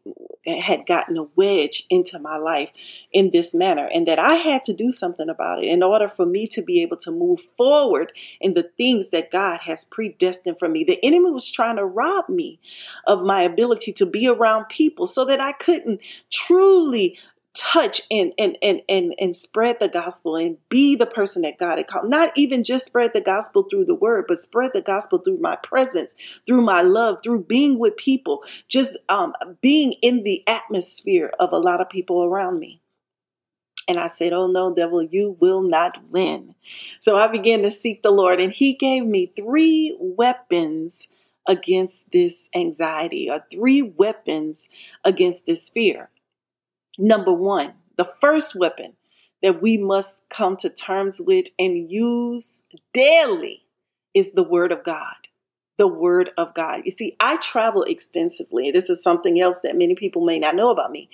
had 0.47 0.87
gotten 0.87 1.17
a 1.17 1.27
wedge 1.35 1.85
into 1.91 2.19
my 2.21 2.37
life 2.37 2.71
in 3.13 3.31
this 3.33 3.55
manner, 3.55 3.89
and 3.93 4.07
that 4.07 4.19
I 4.19 4.35
had 4.35 4.63
to 4.65 4.73
do 4.73 4.93
something 4.93 5.29
about 5.29 5.65
it 5.65 5.67
in 5.67 5.83
order 5.83 6.09
for 6.09 6.25
me 6.25 6.47
to 6.49 6.63
be 6.63 6.83
able 6.83 6.97
to 6.99 7.11
move 7.11 7.41
forward 7.57 8.13
in 8.41 8.55
the 8.55 8.63
things 8.63 9.11
that 9.11 9.31
God 9.31 9.61
has 9.65 9.85
predestined 9.85 10.59
for 10.59 10.69
me. 10.69 10.85
The 10.85 11.05
enemy 11.05 11.31
was 11.31 11.51
trying 11.51 11.77
to 11.77 11.85
rob 11.85 12.29
me 12.29 12.61
of 13.07 13.23
my 13.23 13.43
ability 13.43 13.93
to 13.95 14.07
be 14.07 14.29
around 14.29 14.69
people 14.69 15.07
so 15.07 15.25
that 15.25 15.41
I 15.41 15.53
couldn't 15.53 16.01
truly 16.31 17.19
touch 17.57 18.03
and 18.11 18.33
and 18.39 18.59
and 18.63 18.83
and 18.89 19.15
and 19.19 19.35
spread 19.35 19.79
the 19.81 19.89
gospel 19.89 20.37
and 20.37 20.59
be 20.69 20.95
the 20.95 21.07
person 21.07 21.43
that 21.43 21.59
God 21.59 21.79
had 21.79 21.87
called. 21.87 22.09
Not 22.09 22.33
even 22.37 22.63
just 22.63 22.85
spread 22.87 23.13
the 23.15 23.21
gospel 23.21 23.63
through 23.63 23.87
the 23.87 23.95
word, 23.95 24.27
but 24.29 24.39
spread 24.39 24.73
the 24.75 24.83
gospel 24.83 25.19
through 25.19 25.39
my 25.39 25.57
presence, 25.57 26.15
through 26.47 26.63
my 26.63 26.83
love, 26.83 27.19
through 27.23 27.45
being 27.45 27.79
with 27.79 27.97
people, 27.97 28.45
just 28.69 28.97
um, 29.09 29.33
being 29.61 29.95
in 30.03 30.23
the 30.23 30.47
atmosphere 30.47 31.33
of 31.41 31.53
a 31.53 31.59
lot 31.59 31.81
of 31.81 31.89
people 31.89 32.23
around 32.23 32.61
me. 32.61 32.83
And 33.89 33.99
I 33.99 34.07
said, 34.09 34.33
Oh 34.33 34.47
no, 34.47 34.75
devil, 34.75 35.03
you 35.03 35.37
will 35.41 35.63
not 35.63 36.11
win. 36.11 36.55
So 37.01 37.17
I 37.17 37.29
began 37.29 37.63
to 37.63 37.71
seek 37.71 38.03
the 38.03 38.11
Lord, 38.11 38.41
and 38.41 38.53
He 38.53 38.75
gave 38.75 39.07
me 39.07 39.27
three 39.27 39.97
weapons 39.99 41.09
against 41.49 42.11
this 42.13 42.51
anxiety, 42.55 43.31
or 43.31 43.45
three 43.53 43.81
weapons 43.81 44.69
against 45.05 45.47
this 45.47 45.69
fear. 45.69 46.11
Number 46.99 47.33
one, 47.33 47.75
the 47.97 48.09
first 48.21 48.59
weapon 48.59 48.95
that 49.43 49.61
we 49.61 49.77
must 49.77 50.29
come 50.31 50.57
to 50.59 50.71
terms 50.71 51.21
with 51.21 51.47
and 51.59 51.91
use 51.91 52.65
daily 52.93 53.65
is 54.15 54.33
the 54.33 54.43
Word 54.43 54.73
of 54.73 54.83
God. 54.83 55.15
The 55.77 55.87
Word 55.87 56.31
of 56.39 56.55
God. 56.55 56.83
You 56.87 56.91
see, 56.91 57.17
I 57.21 57.37
travel 57.37 57.83
extensively. 57.83 58.71
This 58.71 58.89
is 58.89 59.03
something 59.03 59.41
else 59.41 59.61
that 59.61 59.77
many 59.77 59.95
people 59.95 60.25
may 60.25 60.39
not 60.39 60.57
know 60.57 60.71
about 60.71 60.91
me. 60.91 61.11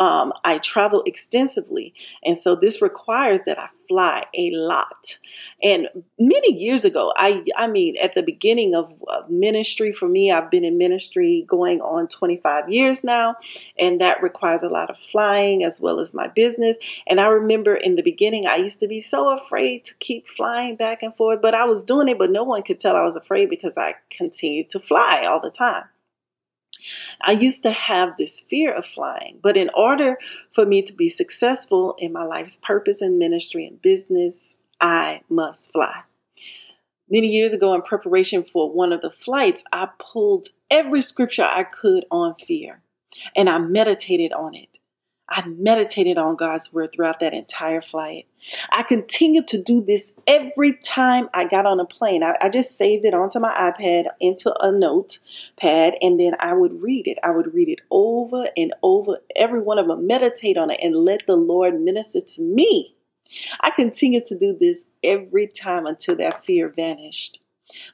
Um, 0.00 0.32
I 0.42 0.56
travel 0.58 1.02
extensively. 1.04 1.92
And 2.24 2.36
so 2.36 2.56
this 2.56 2.80
requires 2.80 3.42
that 3.42 3.60
I 3.60 3.68
fly 3.86 4.24
a 4.34 4.50
lot. 4.52 5.18
And 5.62 5.88
many 6.18 6.58
years 6.58 6.86
ago, 6.86 7.12
I, 7.16 7.44
I 7.54 7.66
mean, 7.66 7.96
at 8.02 8.14
the 8.14 8.22
beginning 8.22 8.74
of, 8.74 8.94
of 9.08 9.28
ministry 9.28 9.92
for 9.92 10.08
me, 10.08 10.32
I've 10.32 10.50
been 10.50 10.64
in 10.64 10.78
ministry 10.78 11.44
going 11.46 11.82
on 11.82 12.08
25 12.08 12.70
years 12.70 13.04
now, 13.04 13.36
and 13.78 14.00
that 14.00 14.22
requires 14.22 14.62
a 14.62 14.70
lot 14.70 14.88
of 14.88 14.98
flying 14.98 15.62
as 15.62 15.82
well 15.82 16.00
as 16.00 16.14
my 16.14 16.28
business. 16.28 16.78
And 17.06 17.20
I 17.20 17.26
remember 17.26 17.74
in 17.74 17.96
the 17.96 18.02
beginning, 18.02 18.46
I 18.46 18.56
used 18.56 18.80
to 18.80 18.88
be 18.88 19.02
so 19.02 19.28
afraid 19.28 19.84
to 19.84 19.94
keep 19.96 20.26
flying 20.26 20.76
back 20.76 21.02
and 21.02 21.14
forth, 21.14 21.42
but 21.42 21.54
I 21.54 21.66
was 21.66 21.84
doing 21.84 22.08
it, 22.08 22.18
but 22.18 22.30
no 22.30 22.44
one 22.44 22.62
could 22.62 22.80
tell 22.80 22.96
I 22.96 23.02
was 23.02 23.16
afraid 23.16 23.50
because 23.50 23.76
I 23.76 23.96
continued 24.08 24.70
to 24.70 24.80
fly 24.80 25.24
all 25.28 25.40
the 25.40 25.50
time. 25.50 25.84
I 27.20 27.32
used 27.32 27.62
to 27.64 27.72
have 27.72 28.16
this 28.16 28.40
fear 28.40 28.74
of 28.74 28.86
flying, 28.86 29.38
but 29.42 29.56
in 29.56 29.70
order 29.74 30.18
for 30.52 30.66
me 30.66 30.82
to 30.82 30.92
be 30.92 31.08
successful 31.08 31.94
in 31.98 32.12
my 32.12 32.24
life's 32.24 32.58
purpose 32.58 33.00
and 33.00 33.18
ministry 33.18 33.66
and 33.66 33.80
business, 33.80 34.56
I 34.80 35.22
must 35.28 35.72
fly. 35.72 36.02
Many 37.10 37.28
years 37.28 37.52
ago, 37.52 37.74
in 37.74 37.82
preparation 37.82 38.44
for 38.44 38.70
one 38.70 38.92
of 38.92 39.00
the 39.00 39.10
flights, 39.10 39.64
I 39.72 39.88
pulled 39.98 40.48
every 40.70 41.02
scripture 41.02 41.44
I 41.44 41.64
could 41.64 42.04
on 42.10 42.36
fear 42.36 42.82
and 43.34 43.50
I 43.50 43.58
meditated 43.58 44.32
on 44.32 44.54
it. 44.54 44.78
I 45.30 45.46
meditated 45.46 46.18
on 46.18 46.34
God's 46.36 46.72
word 46.72 46.92
throughout 46.92 47.20
that 47.20 47.34
entire 47.34 47.80
flight. 47.80 48.26
I 48.70 48.82
continued 48.82 49.46
to 49.48 49.62
do 49.62 49.80
this 49.80 50.14
every 50.26 50.72
time 50.74 51.28
I 51.32 51.44
got 51.44 51.66
on 51.66 51.78
a 51.78 51.84
plane. 51.84 52.24
I, 52.24 52.34
I, 52.40 52.48
just 52.48 52.76
saved 52.76 53.04
it 53.04 53.14
onto 53.14 53.38
my 53.38 53.52
iPad 53.52 54.06
into 54.18 54.52
a 54.60 54.72
notepad 54.72 55.94
and 56.02 56.18
then 56.18 56.32
I 56.40 56.54
would 56.54 56.82
read 56.82 57.06
it. 57.06 57.18
I 57.22 57.30
would 57.30 57.54
read 57.54 57.68
it 57.68 57.80
over 57.90 58.48
and 58.56 58.72
over, 58.82 59.18
every 59.36 59.60
one 59.60 59.78
of 59.78 59.86
them, 59.86 60.06
meditate 60.06 60.56
on 60.56 60.70
it 60.70 60.80
and 60.82 60.96
let 60.96 61.26
the 61.26 61.36
Lord 61.36 61.80
minister 61.80 62.20
to 62.20 62.42
me. 62.42 62.96
I 63.60 63.70
continued 63.70 64.24
to 64.26 64.38
do 64.38 64.56
this 64.58 64.86
every 65.04 65.46
time 65.46 65.86
until 65.86 66.16
that 66.16 66.44
fear 66.44 66.68
vanished. 66.68 67.40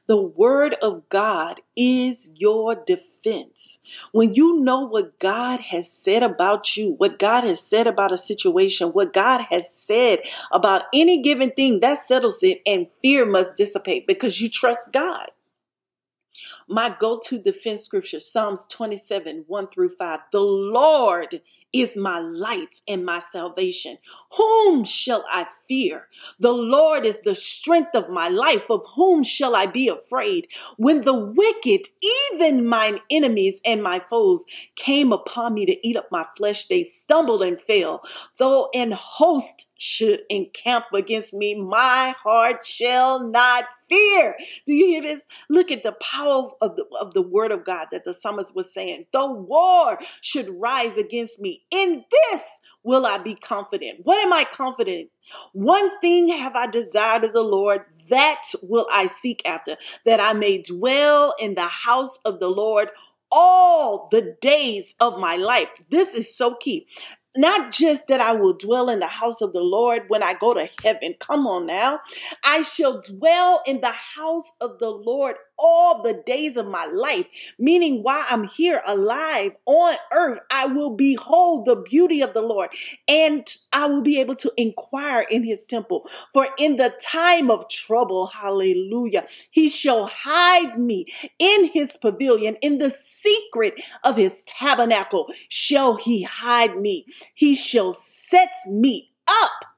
The 0.07 0.17
Word 0.17 0.75
of 0.81 1.09
God 1.11 1.61
is 1.77 2.31
your 2.35 2.75
defense. 2.75 3.16
When 4.13 4.35
you 4.35 4.61
know 4.61 4.81
what 4.81 5.19
God 5.19 5.61
has 5.61 5.91
said 5.91 6.23
about 6.23 6.77
you, 6.77 6.93
what 6.93 7.19
God 7.19 7.45
has 7.45 7.61
said 7.61 7.87
about 7.87 8.13
a 8.13 8.19
situation, 8.19 8.89
what 8.89 9.13
God 9.13 9.47
has 9.51 9.71
said 9.71 10.21
about 10.53 10.85
any 10.95 11.23
given 11.23 11.51
thing, 11.51 11.81
that 11.81 12.01
settles 12.01 12.43
it, 12.43 12.63
and 12.67 12.87
fear 13.03 13.25
must 13.27 13.57
dissipate 13.57 14.07
because 14.07 14.41
you 14.41 14.49
trust 14.49 14.93
God. 14.93 15.29
My 16.69 16.95
go 16.99 17.19
to 17.25 17.39
defense 17.39 17.85
scripture, 17.85 18.21
Psalms 18.21 18.67
27 18.67 19.45
1 19.47 19.69
through 19.69 19.91
5. 19.91 20.21
The 20.33 20.41
Lord 20.41 21.41
is 21.73 21.97
my 21.97 22.19
light 22.19 22.77
and 22.89 23.05
my 23.05 23.19
salvation. 23.19 23.99
Whom 24.37 24.85
shall 24.85 25.25
I 25.29 25.47
fear? 25.69 26.09
The 26.39 26.53
Lord 26.53 27.07
is 27.07 27.21
the 27.23 27.35
strength 27.35 27.95
of 27.95 28.09
my 28.09 28.29
life. 28.29 28.71
Of 28.71 28.85
whom 28.95 29.25
shall 29.25 29.55
I 29.55 29.67
be 29.67 29.89
afraid? 29.89 30.49
When 30.77 31.03
the 31.03 31.15
wicked, 31.15 31.83
even 32.39 32.67
mine 32.67 32.99
enemies 33.11 33.61
and 33.65 33.83
my 33.83 34.01
foes, 34.11 34.45
came 34.77 35.13
upon 35.13 35.55
me 35.55 35.67
to 35.67 35.87
eat 35.87 35.97
up 35.97 36.11
my 36.11 36.27
flesh, 36.37 36.67
they 36.67 36.83
stumbled 36.83 37.43
and 37.43 37.61
fell. 37.61 38.03
Though 38.39 38.71
an 38.75 38.93
host 38.93 39.69
should 39.79 40.21
encamp 40.31 40.87
against 40.95 41.35
me, 41.35 41.55
my 41.55 42.15
heart 42.23 42.67
shall 42.67 43.21
not 43.21 43.65
fear. 43.89 44.37
Do 44.67 44.73
you 44.73 44.87
hear 44.87 45.03
this? 45.03 45.27
Look 45.49 45.71
at 45.71 45.83
the 45.83 45.93
power 45.93 46.49
of 46.61 46.77
the, 46.77 46.87
of 47.01 47.15
the 47.15 47.23
word 47.23 47.53
of 47.53 47.65
God 47.65 47.89
that 47.93 48.05
the 48.05 48.15
psalmist 48.15 48.55
was 48.57 48.73
saying. 48.73 49.07
The 49.13 49.27
war 49.27 49.99
should 50.21 50.51
rise 50.51 50.97
against 50.97 51.41
me. 51.41 51.56
In 51.71 52.05
this 52.11 52.61
will 52.83 53.05
I 53.05 53.19
be 53.19 53.35
confident. 53.35 54.01
What 54.05 54.25
am 54.25 54.33
I 54.33 54.45
confident? 54.45 55.11
One 55.53 55.99
thing 56.01 56.29
have 56.29 56.55
I 56.55 56.69
desired 56.69 57.25
of 57.25 57.33
the 57.33 57.43
Lord, 57.43 57.83
that 58.09 58.43
will 58.63 58.87
I 58.93 59.07
seek 59.07 59.43
after, 59.45 59.77
that 60.05 60.21
I 60.21 60.33
may 60.33 60.63
dwell 60.63 61.35
in 61.41 61.55
the 61.55 61.63
house 61.63 62.19
of 62.25 62.39
the 62.39 62.49
Lord 62.49 62.91
all 63.33 64.09
the 64.13 64.37
days 64.41 64.95
of 65.01 65.19
my 65.19 65.37
life. 65.37 65.69
This 65.91 66.15
is 66.15 66.35
so 66.35 66.55
key. 66.55 66.87
Not 67.37 67.71
just 67.71 68.09
that 68.09 68.21
I 68.21 68.33
will 68.33 68.55
dwell 68.55 68.89
in 68.89 69.01
the 69.01 69.07
house 69.07 69.43
of 69.43 69.53
the 69.53 69.61
Lord 69.61 70.05
when 70.09 70.23
I 70.23 70.35
go 70.35 70.55
to 70.55 70.71
heaven. 70.83 71.15
Come 71.19 71.47
on 71.47 71.67
now. 71.67 72.01
I 72.43 72.63
shall 72.63 73.03
dwell 73.03 73.63
in 73.67 73.83
the 73.83 73.91
house 73.91 74.53
of 74.61 74.79
the 74.79 74.91
Lord 74.91 75.37
all 75.59 76.03
the 76.03 76.15
days 76.27 76.57
of 76.57 76.67
my 76.67 76.87
life, 76.87 77.27
meaning 77.59 78.03
while 78.03 78.25
I'm 78.29 78.45
here 78.45 78.83
alive 78.87 79.53
on 79.67 79.97
earth, 80.13 80.41
I 80.51 80.67
will 80.67 80.91
behold 80.91 81.65
the 81.65 81.77
beauty 81.77 82.23
of 82.23 82.35
the 82.35 82.43
Lord 82.43 82.71
and 83.09 83.47
I 83.73 83.87
will 83.87 84.03
be 84.03 84.21
able 84.21 84.37
to 84.37 84.53
inquire 84.57 85.27
in 85.31 85.45
his 85.45 85.67
temple. 85.67 86.09
For 86.33 86.47
in 86.59 86.77
the 86.77 86.95
time 87.03 87.51
of 87.51 87.69
trouble, 87.69 88.27
hallelujah, 88.27 89.27
he 89.51 89.69
shall 89.69 90.07
hide 90.07 90.79
me 90.79 91.07
in 91.39 91.67
his 91.67 91.97
pavilion, 91.97 92.57
in 92.63 92.79
the 92.79 92.91
secret 92.91 93.75
of 94.05 94.17
his 94.17 94.45
tabernacle 94.45 95.33
shall 95.49 95.97
he 95.97 96.23
hide 96.23 96.79
me. 96.79 97.07
He 97.35 97.55
shall 97.55 97.93
set 97.93 98.55
me 98.69 99.11
up 99.29 99.76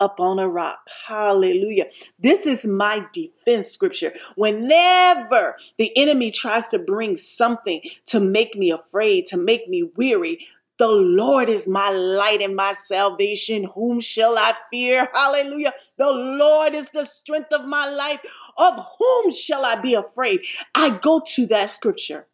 up 0.00 0.18
on 0.18 0.38
a 0.38 0.48
rock. 0.48 0.88
Hallelujah. 1.06 1.86
This 2.18 2.46
is 2.46 2.66
my 2.66 3.06
defense 3.12 3.68
scripture. 3.68 4.12
Whenever 4.34 5.56
the 5.78 5.96
enemy 5.96 6.30
tries 6.30 6.68
to 6.68 6.78
bring 6.78 7.16
something 7.16 7.82
to 8.06 8.20
make 8.20 8.56
me 8.56 8.70
afraid, 8.70 9.26
to 9.26 9.36
make 9.36 9.68
me 9.68 9.90
weary, 9.96 10.46
the 10.78 10.88
Lord 10.88 11.50
is 11.50 11.68
my 11.68 11.90
light 11.90 12.40
and 12.40 12.56
my 12.56 12.72
salvation. 12.72 13.64
Whom 13.74 14.00
shall 14.00 14.38
I 14.38 14.54
fear? 14.70 15.08
Hallelujah. 15.12 15.74
The 15.98 16.10
Lord 16.10 16.74
is 16.74 16.88
the 16.88 17.04
strength 17.04 17.52
of 17.52 17.66
my 17.66 17.86
life. 17.86 18.20
Of 18.56 18.86
whom 18.98 19.30
shall 19.30 19.66
I 19.66 19.78
be 19.78 19.92
afraid? 19.92 20.40
I 20.74 20.96
go 20.96 21.20
to 21.34 21.46
that 21.48 21.68
scripture. 21.68 22.26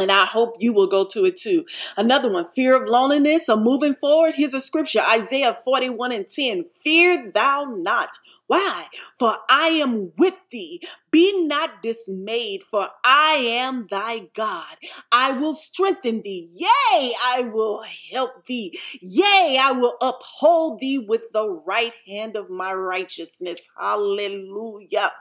And 0.00 0.10
I 0.10 0.26
hope 0.26 0.56
you 0.58 0.72
will 0.72 0.86
go 0.86 1.04
to 1.06 1.24
it 1.24 1.36
too. 1.36 1.64
Another 1.96 2.30
one, 2.30 2.46
fear 2.54 2.74
of 2.80 2.88
loneliness 2.88 3.48
or 3.48 3.56
moving 3.56 3.94
forward. 3.94 4.34
Here's 4.36 4.54
a 4.54 4.60
scripture, 4.60 5.00
Isaiah 5.00 5.58
41 5.64 6.12
and 6.12 6.28
10. 6.28 6.66
Fear 6.82 7.30
thou 7.32 7.64
not. 7.64 8.10
Why? 8.50 8.86
For 9.16 9.32
I 9.48 9.68
am 9.68 10.10
with 10.18 10.34
thee. 10.50 10.82
Be 11.12 11.46
not 11.46 11.84
dismayed, 11.84 12.64
for 12.64 12.88
I 13.04 13.34
am 13.48 13.86
thy 13.88 14.28
God. 14.34 14.76
I 15.12 15.30
will 15.30 15.54
strengthen 15.54 16.22
thee. 16.22 16.50
Yea, 16.52 17.14
I 17.24 17.42
will 17.42 17.84
help 18.10 18.46
thee. 18.46 18.76
Yea, 19.00 19.56
I 19.60 19.70
will 19.70 19.96
uphold 20.02 20.80
thee 20.80 20.98
with 20.98 21.30
the 21.32 21.48
right 21.48 21.94
hand 22.08 22.34
of 22.34 22.50
my 22.50 22.72
righteousness. 22.74 23.68
Hallelujah. 23.78 25.12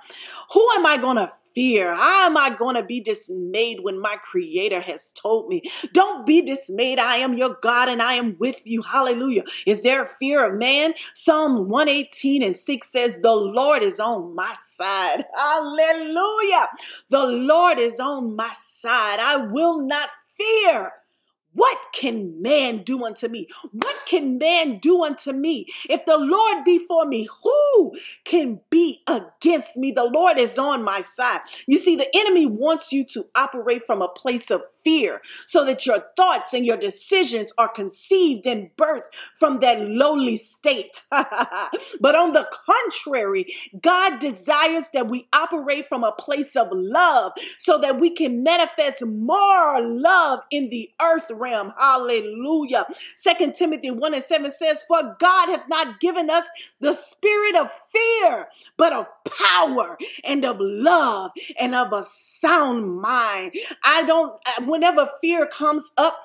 Who 0.54 0.68
am 0.76 0.88
I 0.88 0.98
going 0.98 1.18
to 1.18 1.32
fear? 1.54 1.94
How 1.94 2.28
am 2.28 2.38
I 2.38 2.56
going 2.56 2.76
to 2.76 2.84
be 2.84 3.00
dismayed 3.00 3.80
when 3.82 4.00
my 4.00 4.16
creator 4.22 4.82
has 4.82 5.12
told 5.12 5.50
me, 5.50 5.64
don't 5.94 6.26
be 6.26 6.42
dismayed. 6.42 7.00
I 7.00 7.18
am 7.18 7.34
your 7.34 7.58
God 7.62 7.90
and 7.90 8.02
I 8.02 8.14
am 8.14 8.38
with 8.40 8.66
you. 8.66 8.82
Hallelujah. 8.82 9.44
Is 9.66 9.82
there 9.82 10.04
a 10.04 10.08
fear 10.08 10.50
of 10.50 10.60
man? 10.60 10.94
Psalm 11.14 11.70
118 11.70 12.44
and 12.44 12.56
6 12.56 12.92
says, 12.92 13.20
the 13.22 13.34
Lord 13.34 13.84
is 13.84 14.00
on 14.00 14.36
my 14.36 14.54
side. 14.58 15.26
Hallelujah. 15.36 16.70
The 17.10 17.26
Lord 17.26 17.80
is 17.80 18.00
on 18.00 18.36
my 18.36 18.52
side. 18.60 19.20
I 19.20 19.38
will 19.38 19.86
not 19.86 20.10
fear. 20.38 20.94
What 21.54 21.78
can 21.94 22.42
man 22.42 22.84
do 22.84 23.04
unto 23.04 23.28
me? 23.28 23.48
What 23.72 23.96
can 24.06 24.38
man 24.38 24.78
do 24.78 25.04
unto 25.04 25.34
me? 25.34 25.66
If 25.90 26.06
the 26.06 26.18
Lord 26.18 26.64
be 26.64 26.86
for 26.86 27.06
me, 27.06 27.28
who 27.44 27.94
can 28.24 28.62
be 28.70 29.02
against 29.08 29.76
me? 29.76 29.92
The 29.92 30.06
Lord 30.06 30.40
is 30.40 30.58
on 30.58 30.84
my 30.84 31.02
side. 31.02 31.42
You 31.68 31.80
see, 31.80 31.96
the 31.96 32.10
enemy 32.16 32.46
wants 32.46 32.92
you 32.92 33.04
to 33.06 33.26
operate 33.36 33.86
from 33.86 34.02
a 34.02 34.08
place 34.08 34.52
of 34.52 34.62
fear 34.84 35.22
so 35.48 35.66
that 35.66 35.86
your 35.86 36.04
thoughts 36.16 36.54
and 36.54 36.66
your 36.66 36.78
decisions 36.78 37.54
are 37.58 37.68
conceived 37.68 38.46
and 38.46 38.70
birthed 38.76 39.04
from 39.36 39.60
that 39.60 39.80
lowly 39.82 40.38
state. 40.38 41.04
but 41.12 42.16
on 42.16 42.34
the 42.34 42.48
contrary, 42.66 43.54
God 43.82 44.20
desires 44.20 44.90
that 44.94 45.08
we 45.08 45.28
operate 45.34 45.88
from 45.88 46.04
a 46.04 46.12
place 46.12 46.56
of 46.56 46.68
love 46.72 47.34
so 47.58 47.78
that 47.80 48.00
we 48.00 48.10
can 48.10 48.44
manifest 48.44 49.06
more 49.06 49.82
love 49.82 50.40
in 50.52 50.70
the 50.70 50.90
earth 51.02 51.32
realm. 51.32 51.74
Hallelujah. 51.78 52.86
Second 53.16 53.56
Timothy 53.56 53.92
1 53.92 54.14
and 54.14 54.24
7 54.24 54.52
says, 54.52 54.84
For 54.88 55.16
God 55.20 55.50
hath 55.50 55.68
not 55.70 56.00
given 56.00 56.30
us 56.30 56.46
the 56.80 56.94
spirit 56.94 57.56
of 57.56 57.72
fear, 57.94 58.48
but 58.78 58.94
of 58.94 59.06
power 59.26 59.98
and 60.24 60.46
of 60.46 60.58
love 60.60 61.32
and 61.60 61.76
of 61.76 61.94
a 61.94 62.04
sound 62.04 63.02
mind. 63.02 63.54
I 63.84 64.04
don't, 64.04 64.34
whenever 64.68 65.10
fear 65.22 65.46
comes 65.46 65.92
up, 65.98 66.18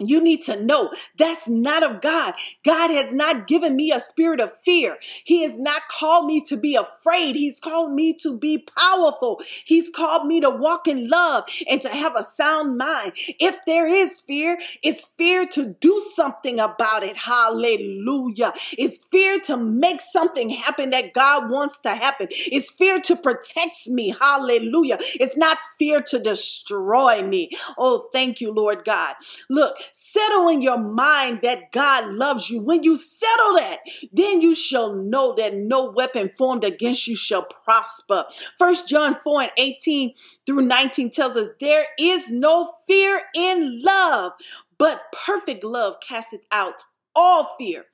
you 0.00 0.22
need 0.22 0.42
to 0.42 0.62
know 0.62 0.92
that's 1.18 1.48
not 1.48 1.82
of 1.82 2.00
God. 2.00 2.34
God 2.64 2.90
has 2.90 3.12
not 3.14 3.46
given 3.46 3.76
me 3.76 3.92
a 3.92 4.00
spirit 4.00 4.40
of 4.40 4.52
fear. 4.64 4.98
He 5.24 5.42
has 5.42 5.58
not 5.58 5.82
called 5.88 6.26
me 6.26 6.40
to 6.42 6.56
be 6.56 6.74
afraid. 6.74 7.36
He's 7.36 7.60
called 7.60 7.92
me 7.92 8.14
to 8.14 8.36
be 8.36 8.58
powerful. 8.58 9.40
He's 9.64 9.90
called 9.90 10.26
me 10.26 10.40
to 10.40 10.50
walk 10.50 10.88
in 10.88 11.08
love 11.08 11.44
and 11.68 11.80
to 11.82 11.88
have 11.88 12.16
a 12.16 12.22
sound 12.24 12.78
mind. 12.78 13.12
If 13.38 13.64
there 13.66 13.86
is 13.86 14.20
fear, 14.20 14.58
it's 14.82 15.04
fear 15.04 15.46
to 15.48 15.76
do 15.80 16.04
something 16.14 16.58
about 16.60 17.02
it. 17.02 17.16
Hallelujah. 17.16 18.52
It's 18.72 19.04
fear 19.04 19.40
to 19.40 19.56
make 19.56 20.00
something 20.00 20.50
happen 20.50 20.90
that 20.90 21.12
God 21.12 21.50
wants 21.50 21.80
to 21.82 21.90
happen. 21.90 22.28
It's 22.30 22.70
fear 22.70 23.00
to 23.00 23.16
protect 23.16 23.88
me. 23.88 24.14
Hallelujah. 24.20 24.98
It's 25.00 25.36
not 25.36 25.58
fear 25.78 26.02
to 26.02 26.18
destroy 26.18 27.22
me. 27.22 27.50
Oh, 27.78 28.08
thank 28.12 28.40
you, 28.40 28.52
Lord 28.52 28.84
God. 28.84 29.14
Look, 29.48 29.76
Settle 29.92 30.48
in 30.48 30.62
your 30.62 30.78
mind 30.78 31.40
that 31.42 31.72
God 31.72 32.12
loves 32.14 32.50
you. 32.50 32.60
When 32.60 32.82
you 32.82 32.96
settle 32.96 33.54
that, 33.56 33.80
then 34.12 34.40
you 34.40 34.54
shall 34.54 34.94
know 34.94 35.34
that 35.36 35.54
no 35.54 35.90
weapon 35.90 36.30
formed 36.36 36.64
against 36.64 37.06
you 37.06 37.16
shall 37.16 37.44
prosper. 37.44 38.24
First 38.58 38.88
John 38.88 39.14
4 39.14 39.42
and 39.42 39.50
18 39.58 40.14
through 40.46 40.62
19 40.62 41.10
tells 41.10 41.36
us 41.36 41.50
there 41.60 41.84
is 41.98 42.30
no 42.30 42.74
fear 42.88 43.20
in 43.34 43.82
love, 43.82 44.32
but 44.78 45.02
perfect 45.12 45.64
love 45.64 45.96
casteth 46.00 46.42
out 46.50 46.84
all 47.14 47.56
fear. 47.58 47.86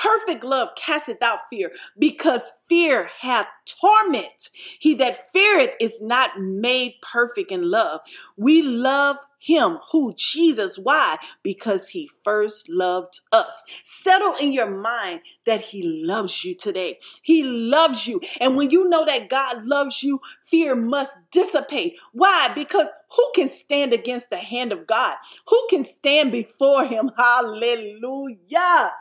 Perfect 0.00 0.44
love 0.44 0.68
casteth 0.76 1.22
out 1.22 1.40
fear, 1.50 1.72
because 1.98 2.52
fear 2.68 3.10
hath 3.20 3.48
torment. 3.66 4.50
He 4.78 4.94
that 4.94 5.32
feareth 5.32 5.72
is 5.80 6.00
not 6.00 6.40
made 6.40 6.94
perfect 7.02 7.50
in 7.50 7.70
love. 7.70 8.00
We 8.36 8.62
love 8.62 9.16
him 9.40 9.78
who 9.92 10.14
Jesus. 10.16 10.78
Why? 10.78 11.16
Because 11.42 11.90
he 11.90 12.10
first 12.24 12.68
loved 12.68 13.20
us. 13.32 13.64
Settle 13.84 14.34
in 14.40 14.52
your 14.52 14.70
mind 14.70 15.20
that 15.46 15.60
he 15.60 15.82
loves 15.82 16.44
you 16.44 16.54
today. 16.54 16.98
He 17.22 17.42
loves 17.42 18.06
you. 18.06 18.20
And 18.40 18.56
when 18.56 18.70
you 18.70 18.88
know 18.88 19.04
that 19.04 19.28
God 19.28 19.64
loves 19.64 20.02
you, 20.02 20.20
fear 20.44 20.74
must 20.74 21.16
dissipate. 21.30 21.94
Why? 22.12 22.50
Because 22.54 22.88
who 23.16 23.30
can 23.34 23.48
stand 23.48 23.92
against 23.92 24.30
the 24.30 24.36
hand 24.36 24.72
of 24.72 24.86
God? 24.86 25.16
Who 25.46 25.66
can 25.70 25.84
stand 25.84 26.32
before 26.32 26.86
him? 26.86 27.10
Hallelujah. 27.16 28.92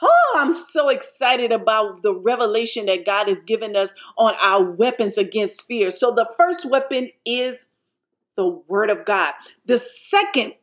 Oh, 0.00 0.36
I'm 0.38 0.52
so 0.52 0.88
excited 0.88 1.50
about 1.52 2.02
the 2.02 2.14
revelation 2.14 2.86
that 2.86 3.04
God 3.04 3.28
has 3.28 3.42
given 3.42 3.74
us 3.74 3.92
on 4.16 4.34
our 4.40 4.62
weapons 4.62 5.18
against 5.18 5.66
fear. 5.66 5.90
So, 5.90 6.12
the 6.12 6.28
first 6.38 6.68
weapon 6.70 7.10
is 7.24 7.70
the 8.36 8.48
word 8.48 8.90
of 8.90 9.04
God. 9.04 9.34
The 9.66 9.78
second 9.78 10.54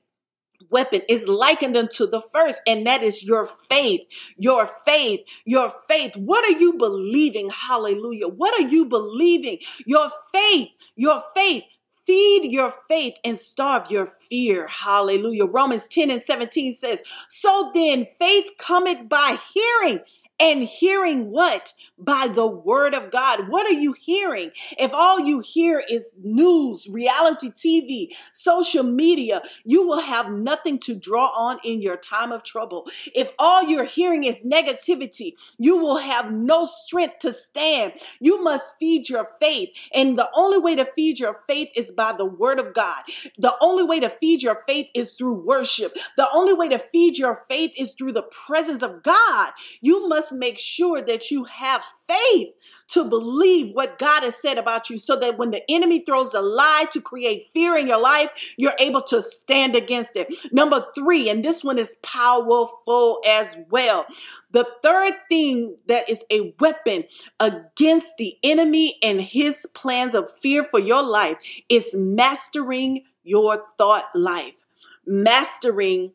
weapon 0.70 1.02
is 1.10 1.28
likened 1.28 1.76
unto 1.76 2.08
the 2.08 2.22
first, 2.22 2.62
and 2.66 2.86
that 2.88 3.04
is 3.04 3.24
your 3.24 3.50
faith. 3.70 4.02
Your 4.38 4.70
faith, 4.86 5.22
your 5.46 5.72
faith. 5.88 6.16
What 6.16 6.46
are 6.46 6.58
you 6.58 6.74
believing? 6.74 7.50
Hallelujah. 7.50 8.28
What 8.28 8.60
are 8.60 8.68
you 8.68 8.86
believing? 8.86 9.60
Your 9.86 10.10
faith, 10.34 10.70
your 10.96 11.24
faith. 11.36 11.64
Feed 12.06 12.52
your 12.52 12.74
faith 12.88 13.16
and 13.24 13.38
starve 13.38 13.90
your 13.90 14.12
fear. 14.30 14.68
Hallelujah. 14.68 15.46
Romans 15.46 15.88
10 15.88 16.12
and 16.12 16.22
17 16.22 16.74
says, 16.74 17.02
So 17.30 17.72
then 17.74 18.08
faith 18.20 18.52
cometh 18.58 19.10
by 19.10 19.40
hearing, 19.54 20.02
and 20.40 20.64
hearing 20.64 21.32
what? 21.32 21.74
by 21.98 22.28
the 22.28 22.46
word 22.46 22.94
of 22.94 23.12
God. 23.12 23.48
What 23.48 23.66
are 23.66 23.78
you 23.78 23.94
hearing? 23.94 24.52
If 24.78 24.94
all 24.94 25.20
you 25.20 25.40
hear 25.40 25.84
is 25.90 26.14
news, 26.22 26.88
reality 26.90 27.52
TV, 27.52 28.10
social 28.34 28.84
media, 28.84 29.42
you 29.64 29.88
will 29.88 30.02
have 30.02 30.32
nothing 30.32 30.78
to 30.80 30.96
draw 30.96 31.28
on 31.28 31.60
in 31.64 31.82
your 31.82 31.98
time 31.98 32.32
of 32.32 32.44
trouble. 32.44 32.86
If 33.14 33.32
all 33.40 33.64
you're 33.64 33.86
hearing 33.86 34.26
is 34.26 34.44
negativity, 34.44 35.36
you 35.58 35.78
will 35.78 35.98
have 35.98 36.32
no 36.32 36.66
strength 36.66 37.20
to 37.20 37.32
stand. 37.32 37.94
You 38.20 38.44
must 38.44 38.78
feed 38.78 39.08
your 39.08 39.30
faith. 39.40 39.70
And 39.94 40.18
the 40.18 40.30
only 40.36 40.58
way 40.58 40.76
to 40.76 40.86
feed 40.86 41.20
your 41.20 41.42
faith 41.48 41.70
is 41.76 41.92
by 41.92 42.14
the 42.14 42.26
word 42.26 42.60
of 42.60 42.74
God. 42.74 43.04
The 43.38 43.56
only 43.62 43.84
way 43.84 44.02
to 44.02 44.10
feed 44.10 44.44
your 44.44 44.64
faith 44.68 44.90
is 44.94 45.14
through 45.14 45.46
worship. 45.46 45.96
The 46.18 46.28
only 46.34 46.54
way 46.54 46.68
to 46.70 46.80
feed 46.80 47.18
your 47.18 47.46
faith 47.50 47.72
is 47.78 47.94
through 47.94 48.14
the 48.14 48.24
presence 48.24 48.82
of 48.82 49.02
God. 49.02 49.54
You 49.82 50.10
must 50.10 50.25
make 50.32 50.58
sure 50.58 51.02
that 51.02 51.32
you 51.32 51.46
have 51.46 51.82
faith 52.08 52.50
to 52.88 53.04
believe 53.04 53.74
what 53.74 53.98
God 53.98 54.24
has 54.24 54.40
said 54.40 54.58
about 54.58 54.90
you 54.90 54.98
so 54.98 55.16
that 55.20 55.38
when 55.38 55.52
the 55.52 55.64
enemy 55.70 56.02
throws 56.06 56.34
a 56.34 56.42
lie 56.42 56.86
to 56.94 57.02
create 57.02 57.50
fear 57.54 57.76
in 57.76 57.88
your 57.88 58.02
life, 58.02 58.30
you're 58.58 58.76
able 58.80 59.02
to 59.04 59.22
stand 59.22 59.76
against 59.76 60.16
it. 60.16 60.28
Number 60.54 60.86
three, 60.94 61.30
and 61.30 61.44
this 61.44 61.64
one 61.64 61.80
is 61.80 61.98
powerful 62.04 63.22
as 63.28 63.58
well. 63.70 64.06
The 64.52 64.68
third 64.84 65.14
thing 65.30 65.78
that 65.88 66.10
is 66.10 66.24
a 66.32 66.54
weapon 66.60 67.06
against 67.40 68.18
the 68.18 68.36
enemy 68.44 68.98
and 69.02 69.20
his 69.22 69.68
plans 69.74 70.14
of 70.14 70.32
fear 70.40 70.64
for 70.64 70.80
your 70.80 71.04
life 71.04 71.38
is 71.70 71.96
mastering 71.96 73.04
your 73.24 73.64
thought 73.78 74.06
life. 74.14 74.64
Mastering 75.08 76.12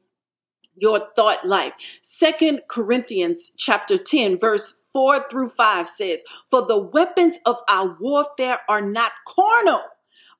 your 0.80 1.08
thought 1.14 1.46
life. 1.46 1.72
Second 2.02 2.62
Corinthians 2.68 3.52
chapter 3.56 3.96
10 3.98 4.38
verse 4.38 4.82
4 4.92 5.28
through 5.30 5.50
5 5.50 5.88
says, 5.88 6.20
For 6.50 6.66
the 6.66 6.78
weapons 6.78 7.38
of 7.46 7.56
our 7.68 7.96
warfare 8.00 8.58
are 8.68 8.82
not 8.82 9.12
carnal, 9.28 9.82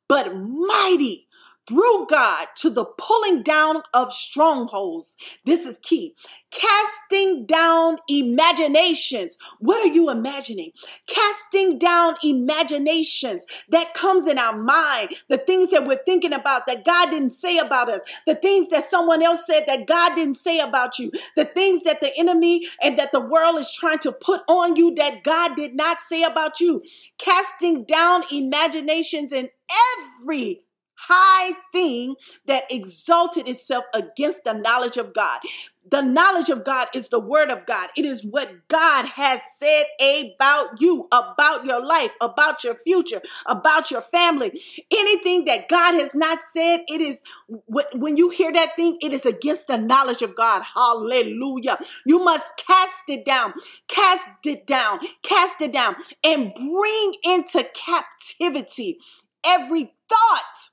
but 0.09 0.35
mighty 0.35 1.29
through 1.71 2.07
God 2.09 2.49
to 2.57 2.69
the 2.69 2.85
pulling 2.85 3.45
down 3.45 3.83
of 3.95 4.13
strongholds. 4.13 5.17
This 5.45 5.65
is 5.65 5.79
key. 5.79 6.17
Casting 6.51 7.47
down 7.47 7.99
imaginations. 8.09 9.39
What 9.61 9.81
are 9.81 9.93
you 9.93 10.11
imagining? 10.11 10.73
Casting 11.07 11.79
down 11.79 12.17
imaginations 12.25 13.47
that 13.69 13.95
comes 13.95 14.27
in 14.27 14.37
our 14.37 14.57
mind. 14.61 15.15
The 15.29 15.39
things 15.39 15.71
that 15.71 15.87
we're 15.87 16.03
thinking 16.05 16.33
about 16.33 16.67
that 16.67 16.85
God 16.85 17.11
didn't 17.11 17.31
say 17.31 17.59
about 17.59 17.89
us. 17.89 18.01
The 18.27 18.35
things 18.35 18.69
that 18.71 18.83
someone 18.83 19.23
else 19.23 19.47
said 19.47 19.63
that 19.69 19.87
God 19.87 20.17
didn't 20.17 20.39
say 20.39 20.59
about 20.59 20.99
you. 20.99 21.13
The 21.37 21.45
things 21.45 21.85
that 21.85 22.01
the 22.01 22.11
enemy 22.19 22.67
and 22.83 22.99
that 22.99 23.13
the 23.13 23.21
world 23.21 23.61
is 23.61 23.71
trying 23.73 24.01
to 24.01 24.11
put 24.11 24.41
on 24.49 24.75
you 24.75 24.93
that 24.97 25.23
God 25.23 25.55
did 25.55 25.77
not 25.77 26.03
say 26.03 26.25
about 26.25 26.59
you. 26.59 26.83
Casting 27.19 27.85
down 27.85 28.25
imaginations 28.33 29.31
in 29.31 29.51
every 30.21 30.63
high 31.09 31.53
thing 31.73 32.15
that 32.47 32.65
exalted 32.71 33.49
itself 33.49 33.85
against 33.95 34.45
the 34.45 34.53
knowledge 34.53 34.97
of 34.97 35.15
God. 35.15 35.41
The 35.91 36.03
knowledge 36.03 36.51
of 36.51 36.65
God 36.65 36.89
is 36.95 37.09
the 37.09 37.19
word 37.19 37.51
of 37.51 37.67
God. 37.67 37.89
It 37.97 38.05
is 38.05 38.25
what 38.25 38.69
God 38.69 39.07
has 39.07 39.43
said 39.57 39.85
about 40.01 40.81
you, 40.81 41.09
about 41.11 41.65
your 41.65 41.85
life, 41.85 42.13
about 42.21 42.63
your 42.63 42.75
future, 42.75 43.21
about 43.47 43.91
your 43.91 44.03
family. 44.03 44.63
Anything 44.93 45.47
that 45.47 45.69
God 45.69 45.95
has 45.95 46.15
not 46.15 46.39
said, 46.39 46.81
it 46.87 47.01
is 47.01 47.23
when 47.67 48.17
you 48.17 48.29
hear 48.29 48.53
that 48.53 48.77
thing, 48.77 48.99
it 49.03 49.13
is 49.13 49.27
against 49.27 49.69
the 49.69 49.79
knowledge 49.79 50.23
of 50.23 50.37
God. 50.37 50.63
Hallelujah. 50.75 51.79
You 52.07 52.19
must 52.21 52.57
cast 52.57 53.05
it 53.09 53.25
down, 53.25 53.55
cast 53.89 54.31
it 54.45 54.67
down, 54.67 55.01
cast 55.23 55.61
it 55.61 55.73
down, 55.73 55.97
and 56.23 56.53
bring 56.55 57.15
into 57.25 57.67
captivity 57.75 58.99
every 59.45 59.95
thought 60.09 60.71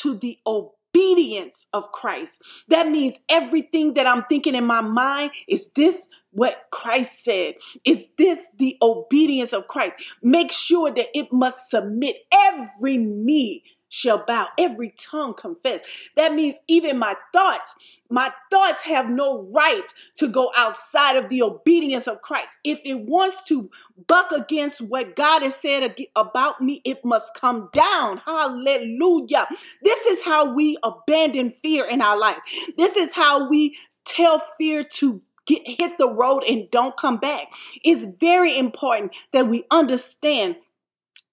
to 0.00 0.16
the 0.16 0.38
obedience 0.46 1.66
of 1.72 1.92
Christ. 1.92 2.42
That 2.68 2.88
means 2.88 3.18
everything 3.28 3.94
that 3.94 4.06
I'm 4.06 4.24
thinking 4.24 4.54
in 4.54 4.64
my 4.66 4.80
mind 4.80 5.32
is 5.48 5.70
this 5.70 6.08
what 6.32 6.66
Christ 6.70 7.24
said? 7.24 7.54
Is 7.86 8.10
this 8.18 8.54
the 8.58 8.76
obedience 8.82 9.54
of 9.54 9.68
Christ? 9.68 9.94
Make 10.22 10.52
sure 10.52 10.92
that 10.92 11.06
it 11.14 11.32
must 11.32 11.70
submit 11.70 12.16
every 12.32 12.98
knee 12.98 13.62
shall 13.96 14.22
bow, 14.26 14.46
every 14.58 14.90
tongue 14.90 15.32
confess. 15.32 15.80
That 16.16 16.34
means 16.34 16.56
even 16.68 16.98
my 16.98 17.14
thoughts, 17.32 17.74
my 18.10 18.30
thoughts 18.50 18.82
have 18.82 19.08
no 19.08 19.48
right 19.50 19.90
to 20.16 20.28
go 20.28 20.52
outside 20.54 21.16
of 21.16 21.30
the 21.30 21.40
obedience 21.40 22.06
of 22.06 22.20
Christ. 22.20 22.58
If 22.62 22.78
it 22.84 23.00
wants 23.00 23.42
to 23.44 23.70
buck 24.06 24.32
against 24.32 24.82
what 24.82 25.16
God 25.16 25.42
has 25.42 25.56
said 25.56 25.96
about 26.14 26.60
me, 26.60 26.82
it 26.84 27.06
must 27.06 27.32
come 27.34 27.70
down. 27.72 28.18
Hallelujah. 28.18 29.48
This 29.82 30.04
is 30.04 30.22
how 30.22 30.52
we 30.52 30.76
abandon 30.82 31.52
fear 31.62 31.86
in 31.86 32.02
our 32.02 32.18
life. 32.18 32.38
This 32.76 32.96
is 32.96 33.14
how 33.14 33.48
we 33.48 33.78
tell 34.04 34.42
fear 34.58 34.84
to 34.84 35.22
Get, 35.46 35.62
hit 35.64 35.96
the 35.96 36.10
road 36.10 36.42
and 36.42 36.68
don't 36.72 36.96
come 36.96 37.18
back. 37.18 37.46
It's 37.84 38.02
very 38.02 38.58
important 38.58 39.14
that 39.32 39.46
we 39.46 39.62
understand 39.70 40.56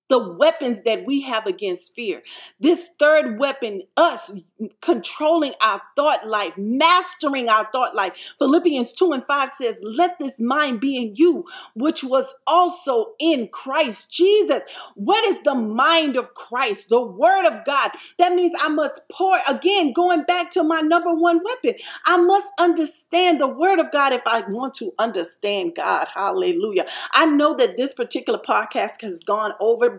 the 0.09 0.33
weapons 0.33 0.83
that 0.83 1.05
we 1.05 1.21
have 1.21 1.45
against 1.47 1.95
fear. 1.95 2.21
This 2.59 2.89
third 2.99 3.39
weapon, 3.39 3.83
us 3.97 4.41
controlling 4.81 5.53
our 5.61 5.81
thought 5.95 6.27
life, 6.27 6.53
mastering 6.57 7.49
our 7.49 7.67
thought 7.71 7.95
life. 7.95 8.35
Philippians 8.39 8.93
2 8.93 9.11
and 9.13 9.25
5 9.25 9.49
says, 9.49 9.81
Let 9.83 10.19
this 10.19 10.39
mind 10.39 10.79
be 10.79 10.97
in 10.97 11.15
you, 11.15 11.45
which 11.75 12.03
was 12.03 12.35
also 12.47 13.13
in 13.19 13.47
Christ 13.47 14.11
Jesus. 14.11 14.63
What 14.95 15.23
is 15.25 15.41
the 15.41 15.55
mind 15.55 16.15
of 16.17 16.33
Christ? 16.33 16.89
The 16.89 17.01
word 17.03 17.45
of 17.45 17.65
God. 17.65 17.91
That 18.19 18.33
means 18.33 18.53
I 18.59 18.69
must 18.69 19.07
pour, 19.09 19.37
again, 19.49 19.93
going 19.93 20.23
back 20.23 20.51
to 20.51 20.63
my 20.63 20.81
number 20.81 21.13
one 21.13 21.41
weapon. 21.43 21.75
I 22.05 22.17
must 22.17 22.51
understand 22.59 23.39
the 23.39 23.47
word 23.47 23.79
of 23.79 23.91
God 23.91 24.13
if 24.13 24.25
I 24.25 24.41
want 24.47 24.73
to 24.75 24.93
understand 24.99 25.75
God. 25.75 26.07
Hallelujah. 26.13 26.85
I 27.11 27.25
know 27.25 27.55
that 27.55 27.77
this 27.77 27.93
particular 27.93 28.39
podcast 28.39 29.01
has 29.01 29.23
gone 29.23 29.53
over 29.59 29.89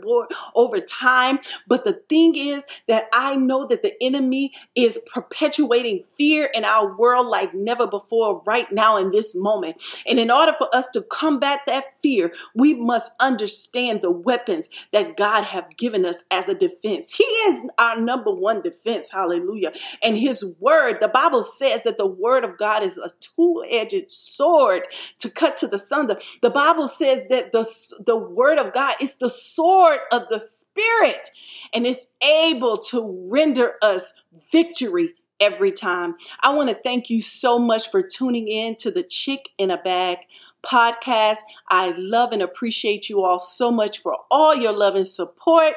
over 0.55 0.81
time. 0.81 1.39
But 1.67 1.85
the 1.85 1.95
thing 2.09 2.35
is 2.37 2.65
that 2.89 3.05
I 3.13 3.37
know 3.37 3.67
that 3.67 3.83
the 3.83 3.95
enemy 4.01 4.53
is 4.75 4.99
perpetuating 5.13 6.05
fear 6.17 6.49
in 6.55 6.65
our 6.65 6.97
world 6.97 7.27
like 7.27 7.55
never 7.55 7.87
before 7.87 8.43
right 8.47 8.71
now 8.73 8.97
in 8.97 9.11
this 9.11 9.35
moment. 9.35 9.77
And 10.07 10.19
in 10.19 10.31
order 10.31 10.53
for 10.57 10.69
us 10.75 10.89
to 10.91 11.03
combat 11.03 11.61
that 11.67 11.85
fear, 12.03 12.33
we 12.55 12.75
must 12.75 13.13
understand 13.21 14.01
the 14.03 14.11
weapons 14.11 14.69
that 14.93 15.17
God 15.17 15.45
have 15.45 15.77
given 15.77 16.05
us 16.05 16.23
as 16.31 16.49
a 16.49 16.55
defense. 16.55 17.13
He 17.15 17.25
is 17.25 17.63
our 17.79 18.01
number 18.01 18.33
one 18.33 18.63
defense. 18.63 19.11
Hallelujah. 19.11 19.73
And 20.03 20.17
his 20.17 20.45
word, 20.61 20.99
the 21.01 21.09
Bible 21.09 21.43
says 21.43 21.85
that 21.85 21.99
the 21.99 22.07
word 22.07 22.45
of 22.45 22.59
God 22.59 22.83
is 22.83 22.99
a 22.99 23.11
two-edged 23.21 24.11
sword 24.11 24.87
to 25.19 25.31
cut 25.31 25.57
to 25.59 25.67
the 25.67 25.79
sunder. 25.79 26.17
The 26.43 26.51
Bible 26.51 26.89
says 26.89 27.29
that 27.29 27.53
the, 27.53 27.65
the 28.05 28.17
word 28.17 28.59
of 28.59 28.73
God 28.73 28.97
is 29.01 29.17
the 29.17 29.29
sword 29.29 29.84
sword 29.85 30.01
of 30.13 30.29
the 30.29 30.39
Spirit, 30.39 31.31
and 31.73 31.87
it's 31.87 32.07
able 32.23 32.77
to 32.77 33.29
render 33.31 33.75
us 33.83 34.15
victory 34.51 35.11
every 35.41 35.73
time. 35.73 36.15
I 36.41 36.55
want 36.55 36.71
to 36.71 36.77
thank 36.77 37.11
you 37.11 37.21
so 37.21 37.59
much 37.59 37.91
for 37.91 38.03
tuning 38.03 38.49
in 38.49 38.77
to 38.77 38.91
the 38.91 39.03
Chick 39.03 39.51
in 39.59 39.71
a 39.71 39.79
Bag 39.79 40.19
podcast. 40.65 41.39
I 41.69 41.93
love 41.99 42.33
and 42.33 42.41
appreciate 42.41 43.11
you 43.11 43.23
all 43.23 43.39
so 43.39 43.71
much 43.71 43.99
for 43.99 44.17
all 44.31 44.55
your 44.55 44.73
love 44.73 44.95
and 44.95 45.07
support 45.07 45.75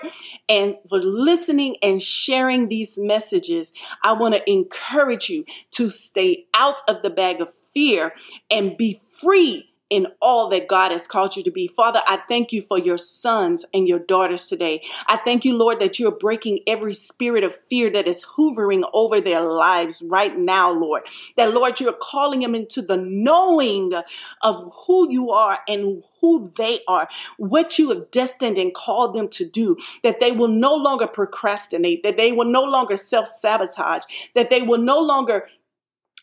and 0.48 0.78
for 0.88 1.02
listening 1.02 1.76
and 1.84 2.02
sharing 2.02 2.70
these 2.70 2.98
messages. 2.98 3.74
I 4.04 4.14
want 4.14 4.36
to 4.36 4.50
encourage 4.50 5.30
you 5.30 5.44
to 5.72 5.90
stay 5.90 6.46
out 6.54 6.80
of 6.88 7.02
the 7.02 7.10
bag 7.10 7.42
of 7.42 7.54
fear 7.74 8.14
and 8.50 8.78
be 8.78 9.02
free 9.20 9.70
in 9.90 10.08
all 10.22 10.50
that 10.50 10.68
God 10.68 10.92
has 10.92 11.08
called 11.08 11.36
you 11.36 11.44
to 11.44 11.52
be. 11.52 11.68
Father, 11.68 12.02
I 12.08 12.18
thank 12.28 12.52
you 12.52 12.62
for 12.62 12.78
your 12.78 12.98
sons 12.98 13.66
and 13.74 13.88
your 13.88 14.00
daughters 14.00 14.48
today. 14.48 14.82
I 15.08 15.18
thank 15.18 15.46
you, 15.46 15.56
Lord, 15.56 15.80
that 15.80 15.98
you're 16.00 16.12
breaking 16.12 16.60
every 16.68 16.94
spirit 16.94 17.44
of 17.44 17.60
fear 17.70 17.90
that 17.92 18.08
is 18.08 18.24
hovering 18.24 18.84
over 18.94 19.22
their 19.22 19.42
lives 19.42 20.04
right 20.06 20.38
now, 20.38 20.72
Lord. 20.72 21.04
That, 21.38 21.54
Lord, 21.54 21.80
you're 21.80 21.94
calling 21.94 22.42
them 22.42 22.56
into 22.56 22.82
the 22.82 22.98
knowing 22.98 23.94
of 24.42 24.74
who 24.86 25.10
you 25.10 25.32
are 25.32 25.60
and 25.68 26.04
who 26.20 26.52
they 26.58 26.82
are, 26.88 27.08
what 27.38 27.78
you 27.78 27.90
have 27.90 28.12
destined 28.12 28.58
and 28.58 28.74
called 28.74 29.14
them 29.14 29.30
to 29.30 29.46
do, 29.46 29.78
that 30.04 30.20
they 30.20 30.32
will 30.32 30.48
no 30.48 30.76
longer 30.76 31.08
procrastinate, 31.08 32.04
that 32.04 32.18
they 32.18 32.32
will 32.32 32.46
no 32.46 32.64
longer 32.64 32.98
self 32.98 33.28
sabotage, 33.28 34.04
that 34.34 34.50
they 34.50 34.62
will 34.62 34.80
no 34.80 35.00
longer 35.00 35.48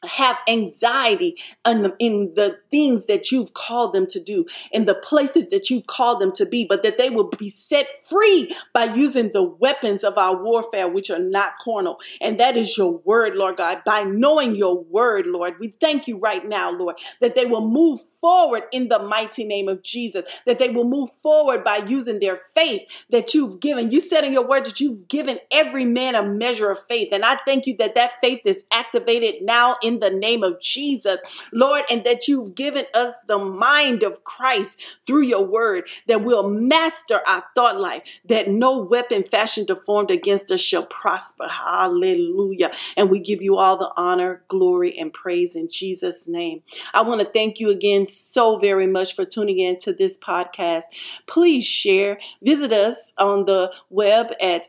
have 0.06 0.36
anxiety 0.48 1.36
in 1.66 1.82
the, 1.82 1.96
in 1.98 2.32
the 2.34 2.58
things 2.70 3.06
that 3.06 3.30
you've 3.30 3.54
called 3.54 3.92
them 3.92 4.06
to 4.08 4.20
do, 4.20 4.46
in 4.72 4.84
the 4.84 4.94
places 4.94 5.48
that 5.50 5.70
you've 5.70 5.86
called 5.86 6.20
them 6.20 6.32
to 6.32 6.46
be, 6.46 6.64
but 6.64 6.82
that 6.82 6.98
they 6.98 7.10
will 7.10 7.28
be 7.28 7.48
set 7.48 7.86
free 8.04 8.54
by 8.72 8.84
using 8.84 9.32
the 9.32 9.42
weapons 9.42 10.04
of 10.04 10.16
our 10.18 10.42
warfare, 10.42 10.88
which 10.88 11.10
are 11.10 11.18
not 11.18 11.58
carnal. 11.60 11.98
And 12.20 12.38
that 12.40 12.56
is 12.56 12.76
your 12.76 12.98
word, 13.04 13.34
Lord 13.34 13.56
God. 13.56 13.82
By 13.84 14.04
knowing 14.04 14.54
your 14.56 14.82
word, 14.82 15.26
Lord, 15.26 15.54
we 15.58 15.68
thank 15.68 16.08
you 16.08 16.18
right 16.18 16.44
now, 16.44 16.70
Lord, 16.70 16.96
that 17.20 17.34
they 17.34 17.46
will 17.46 17.66
move 17.66 18.00
forward 18.20 18.62
in 18.72 18.88
the 18.88 18.98
mighty 18.98 19.44
name 19.44 19.68
of 19.68 19.82
Jesus, 19.82 20.24
that 20.46 20.58
they 20.58 20.70
will 20.70 20.88
move 20.88 21.10
forward 21.22 21.62
by 21.62 21.76
using 21.86 22.20
their 22.20 22.40
faith 22.54 22.82
that 23.10 23.34
you've 23.34 23.60
given. 23.60 23.90
You 23.90 24.00
said 24.00 24.24
in 24.24 24.32
your 24.32 24.48
word 24.48 24.64
that 24.64 24.80
you've 24.80 25.08
given 25.08 25.38
every 25.52 25.84
man 25.84 26.14
a 26.14 26.22
measure 26.22 26.70
of 26.70 26.82
faith. 26.86 27.08
And 27.12 27.24
I 27.24 27.36
thank 27.46 27.66
you 27.66 27.76
that 27.78 27.94
that 27.96 28.12
faith 28.22 28.40
is 28.44 28.64
activated 28.72 29.42
now 29.42 29.76
in 29.82 29.93
the 30.00 30.11
name 30.11 30.42
of 30.42 30.61
Jesus, 30.61 31.18
Lord, 31.52 31.83
and 31.90 32.04
that 32.04 32.28
you've 32.28 32.54
given 32.54 32.85
us 32.94 33.14
the 33.26 33.38
mind 33.38 34.02
of 34.02 34.24
Christ 34.24 34.80
through 35.07 35.22
your 35.22 35.44
word, 35.44 35.88
that 36.07 36.24
we'll 36.24 36.48
master 36.48 37.20
our 37.26 37.44
thought 37.54 37.80
life, 37.80 38.02
that 38.26 38.48
no 38.48 38.78
weapon 38.78 39.24
fashioned 39.24 39.70
or 39.70 39.76
formed 39.76 40.11
against 40.11 40.50
us 40.50 40.61
shall 40.61 40.87
prosper. 40.87 41.48
Hallelujah. 41.48 42.70
And 42.96 43.11
we 43.11 43.20
give 43.20 43.42
you 43.42 43.57
all 43.57 43.76
the 43.76 43.92
honor, 43.96 44.42
glory, 44.48 44.98
and 44.98 45.12
praise 45.12 45.54
in 45.57 45.68
Jesus' 45.68 46.28
name. 46.28 46.62
I 46.92 47.02
want 47.02 47.20
to 47.20 47.26
thank 47.26 47.61
you 47.61 47.70
again 47.70 48.07
so 48.07 48.57
very 48.59 48.87
much 48.87 49.14
for 49.14 49.24
tuning 49.24 49.59
in 49.59 49.78
to 49.78 49.92
this 49.92 50.18
podcast. 50.18 50.85
Please 51.26 51.64
share. 51.64 52.18
Visit 52.42 52.72
us 52.72 53.12
on 53.18 53.44
the 53.44 53.72
web 53.90 54.33
at 54.40 54.68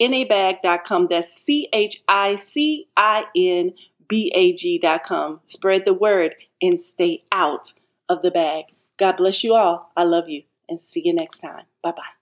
www.chickinabag.com. 0.00 1.08
That's 1.10 1.32
C 1.32 1.68
H 1.72 2.02
I 2.08 2.36
C 2.36 2.88
I 2.96 3.26
N 3.36 3.72
B 4.08 4.30
A 4.34 4.52
G.com. 4.52 5.40
Spread 5.46 5.84
the 5.84 5.94
word 5.94 6.36
and 6.62 6.78
stay 6.78 7.24
out 7.32 7.72
of 8.08 8.22
the 8.22 8.30
bag. 8.30 8.66
God 8.96 9.16
bless 9.16 9.44
you 9.44 9.54
all. 9.54 9.92
I 9.96 10.04
love 10.04 10.28
you 10.28 10.42
and 10.68 10.80
see 10.80 11.02
you 11.04 11.12
next 11.12 11.38
time. 11.38 11.64
Bye 11.82 11.92
bye. 11.92 12.15